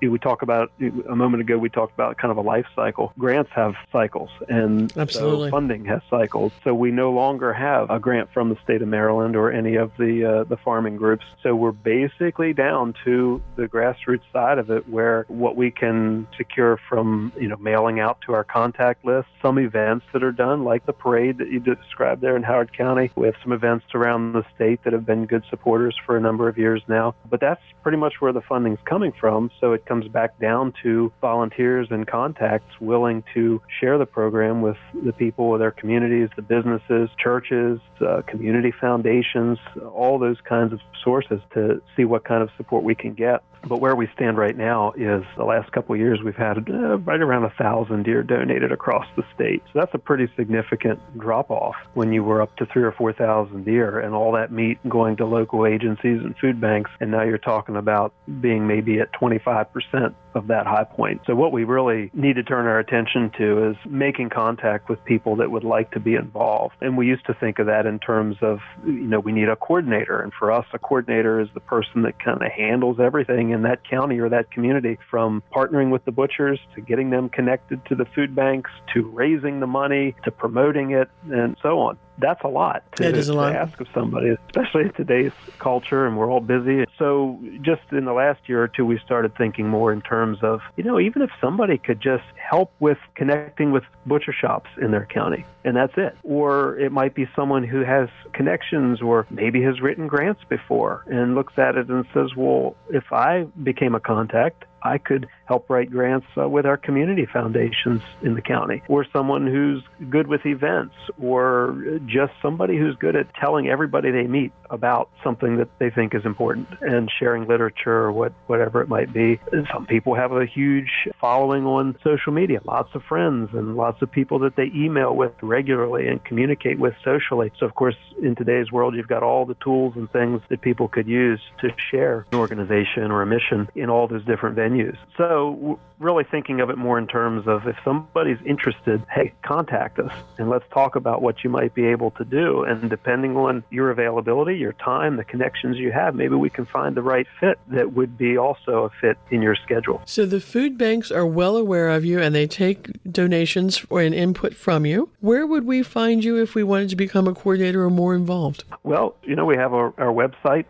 we 0.01 0.19
talk 0.19 0.41
about 0.41 0.71
a 0.81 1.15
moment 1.15 1.41
ago, 1.41 1.57
we 1.57 1.69
talked 1.69 1.93
about 1.93 2.17
kind 2.17 2.31
of 2.31 2.37
a 2.37 2.41
life 2.41 2.65
cycle. 2.75 3.13
Grants 3.17 3.51
have 3.53 3.73
cycles 3.91 4.29
and 4.47 4.95
Absolutely. 4.97 5.49
So 5.49 5.55
funding 5.61 5.85
has 5.85 6.01
cycles. 6.09 6.51
So 6.63 6.73
we 6.73 6.89
no 6.89 7.11
longer 7.11 7.53
have 7.53 7.91
a 7.91 7.99
grant 7.99 8.33
from 8.33 8.49
the 8.49 8.57
state 8.63 8.81
of 8.81 8.87
Maryland 8.87 9.35
or 9.35 9.51
any 9.51 9.75
of 9.75 9.91
the, 9.99 10.25
uh, 10.25 10.43
the 10.45 10.57
farming 10.57 10.97
groups 10.97 11.23
so 11.43 11.55
we're 11.55 11.71
basically 11.71 12.53
down 12.53 12.93
to 13.03 13.41
the 13.55 13.63
grassroots 13.63 14.21
side 14.31 14.59
of 14.59 14.69
it 14.69 14.87
where 14.87 15.25
what 15.27 15.55
we 15.55 15.71
can 15.71 16.27
secure 16.37 16.79
from, 16.89 17.33
you 17.39 17.47
know, 17.47 17.57
mailing 17.57 17.99
out 17.99 18.19
to 18.27 18.33
our 18.33 18.43
contact 18.43 19.03
list, 19.03 19.27
some 19.41 19.57
events 19.57 20.05
that 20.13 20.23
are 20.23 20.31
done, 20.31 20.63
like 20.63 20.85
the 20.85 20.93
parade 20.93 21.39
that 21.39 21.49
you 21.49 21.59
described 21.59 22.21
there 22.21 22.35
in 22.35 22.43
Howard 22.43 22.75
County. 22.77 23.11
We 23.15 23.25
have 23.27 23.35
some 23.41 23.51
events 23.51 23.85
around 23.95 24.33
the 24.33 24.45
state 24.55 24.83
that 24.83 24.93
have 24.93 25.05
been 25.05 25.25
good 25.25 25.43
supporters 25.49 25.95
for 26.05 26.15
a 26.15 26.21
number 26.21 26.47
of 26.47 26.57
years 26.57 26.83
now. 26.87 27.15
But 27.29 27.39
that's 27.39 27.61
pretty 27.81 27.97
much 27.97 28.15
where 28.19 28.33
the 28.33 28.41
funding's 28.41 28.79
coming 28.85 29.11
from. 29.19 29.49
So 29.59 29.73
it 29.73 29.85
comes 29.85 30.07
back 30.07 30.39
down 30.39 30.73
to 30.83 31.11
volunteers 31.21 31.87
and 31.89 32.05
contacts 32.05 32.79
willing 32.79 33.23
to 33.33 33.61
share 33.79 33.97
the 33.97 34.05
program 34.05 34.61
with 34.61 34.77
the 35.03 35.13
people, 35.13 35.40
their 35.57 35.71
communities, 35.71 36.29
the 36.35 36.41
businesses, 36.41 37.09
churches, 37.17 37.79
uh, 38.05 38.21
community 38.27 38.71
foundations, 38.79 39.57
all 39.93 40.19
those 40.19 40.37
kinds 40.47 40.73
of 40.73 40.79
sources 41.03 41.39
to 41.53 41.81
see 41.95 42.05
what 42.05 42.23
kind 42.23 42.41
of 42.43 42.49
support 42.57 42.83
we 42.83 42.95
can 42.95 43.13
get. 43.13 43.43
But 43.67 43.79
where 43.79 43.95
we 43.95 44.07
stand 44.15 44.37
right 44.37 44.55
now 44.55 44.91
is 44.93 45.23
the 45.37 45.43
last 45.43 45.71
couple 45.71 45.93
of 45.93 45.99
years 45.99 46.19
we've 46.23 46.35
had 46.35 46.57
uh, 46.69 46.97
right 46.99 47.21
around 47.21 47.45
a 47.45 47.53
thousand 47.57 48.03
deer 48.03 48.23
donated 48.23 48.71
across 48.71 49.05
the 49.15 49.23
state. 49.33 49.61
So 49.71 49.79
that's 49.79 49.93
a 49.93 49.99
pretty 49.99 50.27
significant 50.35 50.99
drop 51.17 51.51
off 51.51 51.75
when 51.93 52.11
you 52.11 52.23
were 52.23 52.41
up 52.41 52.55
to 52.57 52.65
three 52.65 52.83
or 52.83 52.91
four 52.91 53.13
thousand 53.13 53.65
deer 53.65 53.99
and 53.99 54.15
all 54.15 54.31
that 54.33 54.51
meat 54.51 54.77
going 54.89 55.17
to 55.17 55.25
local 55.25 55.65
agencies 55.65 56.21
and 56.23 56.35
food 56.37 56.59
banks. 56.59 56.91
And 56.99 57.11
now 57.11 57.23
you're 57.23 57.37
talking 57.37 57.75
about 57.75 58.13
being 58.41 58.67
maybe 58.67 58.99
at 58.99 59.11
25% 59.13 60.15
of 60.33 60.47
that 60.47 60.65
high 60.65 60.83
point. 60.83 61.21
So 61.25 61.35
what 61.35 61.51
we 61.51 61.63
really 61.63 62.09
need 62.13 62.35
to 62.35 62.43
turn 62.43 62.65
our 62.65 62.79
attention 62.79 63.31
to 63.37 63.71
is 63.71 63.75
making 63.85 64.29
contact 64.29 64.89
with 64.89 65.03
people 65.03 65.35
that 65.37 65.51
would 65.51 65.63
like 65.63 65.91
to 65.91 65.99
be 65.99 66.15
involved. 66.15 66.75
And 66.81 66.97
we 66.97 67.07
used 67.07 67.25
to 67.25 67.33
think 67.33 67.59
of 67.59 67.65
that 67.67 67.85
in 67.85 67.99
terms 67.99 68.37
of, 68.41 68.59
you 68.85 69.07
know, 69.07 69.19
we 69.19 69.31
need 69.31 69.49
a 69.49 69.55
coordinator. 69.55 70.21
And 70.21 70.31
for 70.33 70.51
us, 70.51 70.65
a 70.73 70.79
coordinator 70.79 71.39
is 71.39 71.49
the 71.53 71.59
person 71.59 72.03
that 72.03 72.23
kind 72.23 72.41
of 72.41 72.51
handles 72.51 72.99
everything 72.99 73.50
in 73.51 73.63
that 73.63 73.87
county 73.87 74.19
or 74.19 74.29
that 74.29 74.51
community 74.51 74.97
from 75.09 75.43
partnering 75.53 75.91
with 75.91 76.03
the 76.05 76.11
butchers 76.11 76.59
to 76.75 76.81
getting 76.81 77.09
them 77.09 77.29
connected 77.29 77.83
to 77.85 77.95
the 77.95 78.05
food 78.05 78.35
banks 78.35 78.71
to 78.93 79.03
raising 79.09 79.59
the 79.59 79.67
money 79.67 80.15
to 80.23 80.31
promoting 80.31 80.91
it 80.91 81.09
and 81.31 81.55
so 81.61 81.79
on 81.79 81.97
that's 82.21 82.43
a 82.43 82.47
lot 82.47 82.83
to, 82.95 83.07
it 83.07 83.17
is 83.17 83.29
a 83.29 83.33
lot. 83.33 83.55
ask 83.55 83.79
of 83.79 83.87
somebody, 83.93 84.35
especially 84.47 84.83
in 84.83 84.93
today's 84.93 85.31
culture, 85.59 86.05
and 86.05 86.17
we're 86.17 86.29
all 86.29 86.39
busy. 86.39 86.85
So, 86.97 87.39
just 87.61 87.81
in 87.91 88.05
the 88.05 88.13
last 88.13 88.41
year 88.47 88.63
or 88.63 88.67
two, 88.67 88.85
we 88.85 88.99
started 88.99 89.35
thinking 89.35 89.67
more 89.67 89.91
in 89.91 90.01
terms 90.01 90.39
of, 90.41 90.61
you 90.77 90.83
know, 90.83 90.99
even 90.99 91.21
if 91.21 91.29
somebody 91.39 91.77
could 91.77 92.01
just 92.01 92.23
help 92.35 92.71
with 92.79 92.97
connecting 93.15 93.71
with 93.71 93.83
butcher 94.05 94.33
shops 94.33 94.69
in 94.81 94.91
their 94.91 95.05
county, 95.05 95.45
and 95.63 95.75
that's 95.75 95.93
it. 95.97 96.17
Or 96.23 96.77
it 96.79 96.91
might 96.91 97.15
be 97.15 97.27
someone 97.35 97.63
who 97.63 97.83
has 97.83 98.09
connections 98.33 99.01
or 99.01 99.27
maybe 99.29 99.61
has 99.63 99.81
written 99.81 100.07
grants 100.07 100.41
before 100.49 101.03
and 101.07 101.35
looks 101.35 101.53
at 101.57 101.75
it 101.75 101.89
and 101.89 102.05
says, 102.13 102.35
well, 102.35 102.75
if 102.89 103.11
I 103.11 103.43
became 103.63 103.95
a 103.95 103.99
contact, 103.99 104.65
I 104.83 104.97
could 104.97 105.27
help 105.45 105.69
write 105.69 105.91
grants 105.91 106.27
uh, 106.37 106.47
with 106.47 106.65
our 106.65 106.77
community 106.77 107.27
foundations 107.31 108.01
in 108.21 108.35
the 108.35 108.41
county, 108.41 108.81
or 108.87 109.05
someone 109.11 109.45
who's 109.47 109.83
good 110.09 110.27
with 110.27 110.45
events, 110.45 110.95
or 111.21 111.99
just 112.05 112.33
somebody 112.41 112.77
who's 112.77 112.95
good 112.95 113.15
at 113.15 113.33
telling 113.35 113.67
everybody 113.67 114.11
they 114.11 114.27
meet 114.27 114.51
about 114.69 115.09
something 115.23 115.57
that 115.57 115.67
they 115.79 115.89
think 115.89 116.15
is 116.15 116.25
important 116.25 116.67
and 116.81 117.11
sharing 117.19 117.47
literature 117.47 117.91
or 117.91 118.11
what, 118.11 118.33
whatever 118.47 118.81
it 118.81 118.87
might 118.87 119.11
be. 119.13 119.39
Some 119.73 119.85
people 119.85 120.15
have 120.15 120.31
a 120.31 120.45
huge 120.45 120.89
following 121.19 121.65
on 121.65 121.97
social 122.03 122.31
media, 122.31 122.61
lots 122.65 122.89
of 122.95 123.03
friends 123.03 123.49
and 123.53 123.75
lots 123.75 124.01
of 124.01 124.09
people 124.09 124.39
that 124.39 124.55
they 124.55 124.71
email 124.73 125.13
with 125.13 125.33
regularly 125.41 126.07
and 126.07 126.23
communicate 126.23 126.79
with 126.79 126.93
socially. 127.03 127.51
So, 127.59 127.65
of 127.65 127.75
course, 127.75 127.95
in 128.21 128.35
today's 128.35 128.71
world, 128.71 128.95
you've 128.95 129.07
got 129.07 129.23
all 129.23 129.45
the 129.45 129.55
tools 129.55 129.93
and 129.97 130.09
things 130.11 130.41
that 130.49 130.61
people 130.61 130.87
could 130.87 131.07
use 131.07 131.41
to 131.59 131.69
share 131.91 132.25
an 132.31 132.37
organization 132.37 133.11
or 133.11 133.21
a 133.21 133.25
mission 133.25 133.67
in 133.75 133.89
all 133.89 134.07
those 134.07 134.23
different 134.25 134.55
venues. 134.55 134.70
So, 135.17 135.79
really 135.99 136.23
thinking 136.23 136.61
of 136.61 136.69
it 136.69 136.77
more 136.77 136.97
in 136.97 137.07
terms 137.07 137.47
of 137.47 137.67
if 137.67 137.77
somebody's 137.83 138.39
interested, 138.45 139.03
hey, 139.13 139.33
contact 139.43 139.99
us 139.99 140.11
and 140.37 140.49
let's 140.49 140.65
talk 140.73 140.95
about 140.95 141.21
what 141.21 141.43
you 141.43 141.49
might 141.49 141.75
be 141.75 141.85
able 141.85 142.11
to 142.11 142.25
do. 142.25 142.63
And 142.63 142.89
depending 142.89 143.37
on 143.37 143.63
your 143.69 143.91
availability, 143.91 144.57
your 144.57 144.73
time, 144.73 145.17
the 145.17 145.23
connections 145.23 145.77
you 145.77 145.91
have, 145.91 146.15
maybe 146.15 146.35
we 146.35 146.49
can 146.49 146.65
find 146.65 146.95
the 146.95 147.03
right 147.03 147.27
fit 147.39 147.59
that 147.67 147.93
would 147.93 148.17
be 148.17 148.37
also 148.37 148.85
a 148.85 148.89
fit 148.99 149.17
in 149.29 149.41
your 149.41 149.55
schedule. 149.55 150.01
So 150.05 150.25
the 150.25 150.41
food 150.41 150.77
banks 150.77 151.11
are 151.11 151.25
well 151.25 151.55
aware 151.55 151.89
of 151.89 152.03
you 152.03 152.19
and 152.19 152.33
they 152.33 152.47
take 152.47 152.89
donations 153.11 153.85
or 153.89 154.01
an 154.01 154.13
input 154.13 154.55
from 154.55 154.85
you. 154.85 155.09
Where 155.19 155.45
would 155.45 155.65
we 155.65 155.83
find 155.83 156.23
you 156.23 156.41
if 156.41 156.55
we 156.55 156.63
wanted 156.63 156.89
to 156.89 156.95
become 156.95 157.27
a 157.27 157.33
coordinator 157.33 157.83
or 157.83 157.89
more 157.89 158.15
involved? 158.15 158.63
Well, 158.83 159.15
you 159.23 159.35
know, 159.35 159.45
we 159.45 159.55
have 159.57 159.73
our, 159.73 159.93
our 159.97 160.11
website, 160.11 160.65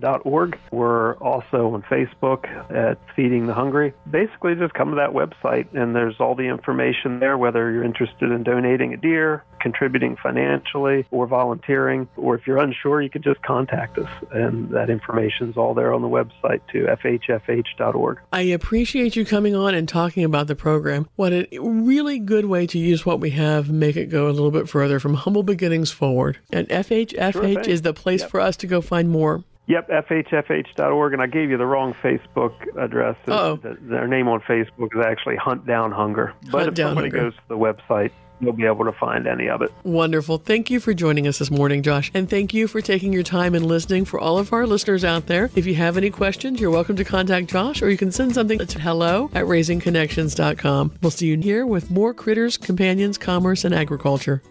fhfh.org. 0.00 0.58
We're 0.70 1.14
also 1.14 1.74
on 1.74 1.82
Facebook 1.82 2.46
at 2.70 2.98
Feeding 3.14 3.46
the 3.46 3.54
Hungry. 3.54 3.92
Basically, 4.10 4.54
just 4.54 4.74
come 4.74 4.90
to 4.90 4.96
that 4.96 5.10
website 5.10 5.74
and 5.74 5.94
there's 5.94 6.16
all 6.20 6.34
the 6.34 6.44
information 6.44 7.20
there, 7.20 7.38
whether 7.38 7.70
you're 7.70 7.84
interested 7.84 8.30
in 8.30 8.42
donating 8.42 8.94
a 8.94 8.96
deer, 8.96 9.44
contributing 9.60 10.16
financially, 10.22 11.06
or 11.10 11.26
volunteering, 11.26 12.08
or 12.16 12.34
if 12.34 12.46
you're 12.46 12.58
unsure, 12.58 13.00
you 13.00 13.10
could 13.10 13.22
just 13.22 13.42
contact 13.42 13.98
us. 13.98 14.10
And 14.32 14.70
that 14.70 14.90
information 14.90 15.50
is 15.50 15.56
all 15.56 15.74
there 15.74 15.92
on 15.92 16.02
the 16.02 16.08
website 16.08 16.60
too, 16.70 16.86
fhfh.org. 16.86 18.20
I 18.32 18.40
appreciate 18.42 19.16
you 19.16 19.24
coming 19.24 19.54
on 19.54 19.74
and 19.74 19.88
talking 19.88 20.24
about 20.24 20.46
the 20.46 20.56
program. 20.56 21.08
What 21.16 21.32
a 21.32 21.46
really 21.60 22.18
good 22.18 22.46
way 22.46 22.66
to 22.66 22.78
use 22.78 23.06
what 23.06 23.20
we 23.20 23.30
have, 23.30 23.70
make 23.70 23.96
it 23.96 24.06
go 24.06 24.28
a 24.28 24.32
little 24.32 24.50
bit 24.50 24.68
further 24.68 25.00
from 25.00 25.14
humble 25.14 25.42
beginnings 25.42 25.90
forward. 25.90 26.38
And 26.52 26.68
FHFH 26.68 27.32
sure 27.32 27.60
is 27.60 27.82
the 27.82 27.94
place 27.94 28.22
yep. 28.22 28.30
for 28.30 28.40
us 28.40 28.56
to 28.58 28.66
go 28.66 28.80
find 28.80 29.08
more. 29.08 29.44
Yep, 29.66 29.88
fhfh.org, 29.88 31.12
and 31.14 31.22
I 31.22 31.26
gave 31.26 31.50
you 31.50 31.56
the 31.56 31.66
wrong 31.66 31.94
Facebook 32.02 32.52
address. 32.78 33.16
Oh, 33.28 33.56
their 33.56 34.06
name 34.06 34.28
on 34.28 34.40
Facebook 34.40 34.94
is 34.94 35.04
actually 35.04 35.36
Hunt 35.36 35.66
Down 35.66 35.90
Hunger. 35.90 36.34
But 36.50 36.58
Hunt 36.58 36.68
if 36.68 36.74
Down 36.74 36.88
somebody 36.90 37.08
Hunger. 37.08 37.30
goes 37.30 37.34
to 37.34 37.42
the 37.48 37.56
website, 37.56 38.10
you'll 38.40 38.52
be 38.52 38.66
able 38.66 38.84
to 38.84 38.92
find 38.92 39.26
any 39.26 39.48
of 39.48 39.62
it. 39.62 39.72
Wonderful. 39.84 40.36
Thank 40.38 40.70
you 40.70 40.80
for 40.80 40.92
joining 40.92 41.26
us 41.26 41.38
this 41.38 41.50
morning, 41.50 41.82
Josh. 41.82 42.10
And 42.12 42.28
thank 42.28 42.52
you 42.52 42.68
for 42.68 42.82
taking 42.82 43.12
your 43.12 43.22
time 43.22 43.54
and 43.54 43.64
listening. 43.64 44.04
For 44.04 44.20
all 44.20 44.38
of 44.38 44.52
our 44.52 44.66
listeners 44.66 45.02
out 45.02 45.28
there, 45.28 45.50
if 45.54 45.64
you 45.64 45.74
have 45.76 45.96
any 45.96 46.10
questions, 46.10 46.60
you're 46.60 46.70
welcome 46.70 46.96
to 46.96 47.04
contact 47.04 47.46
Josh 47.48 47.80
or 47.80 47.88
you 47.88 47.96
can 47.96 48.12
send 48.12 48.34
something 48.34 48.58
to 48.58 48.78
hello 48.80 49.30
at 49.34 49.44
raisingconnections.com. 49.46 50.98
We'll 51.00 51.10
see 51.10 51.28
you 51.28 51.38
here 51.38 51.64
with 51.64 51.90
more 51.90 52.12
critters, 52.12 52.58
companions, 52.58 53.16
commerce, 53.16 53.64
and 53.64 53.74
agriculture. 53.74 54.42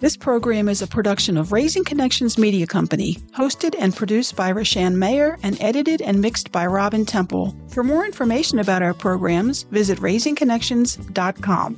This 0.00 0.16
program 0.16 0.70
is 0.70 0.80
a 0.80 0.86
production 0.86 1.36
of 1.36 1.52
Raising 1.52 1.84
Connections 1.84 2.38
Media 2.38 2.66
Company, 2.66 3.18
hosted 3.36 3.74
and 3.78 3.94
produced 3.94 4.34
by 4.34 4.50
Rachann 4.50 4.96
Mayer 4.96 5.38
and 5.42 5.60
edited 5.60 6.00
and 6.00 6.22
mixed 6.22 6.50
by 6.50 6.64
Robin 6.64 7.04
Temple. 7.04 7.54
For 7.68 7.84
more 7.84 8.06
information 8.06 8.60
about 8.60 8.80
our 8.80 8.94
programs, 8.94 9.64
visit 9.64 9.98
raisingconnections.com. 9.98 11.76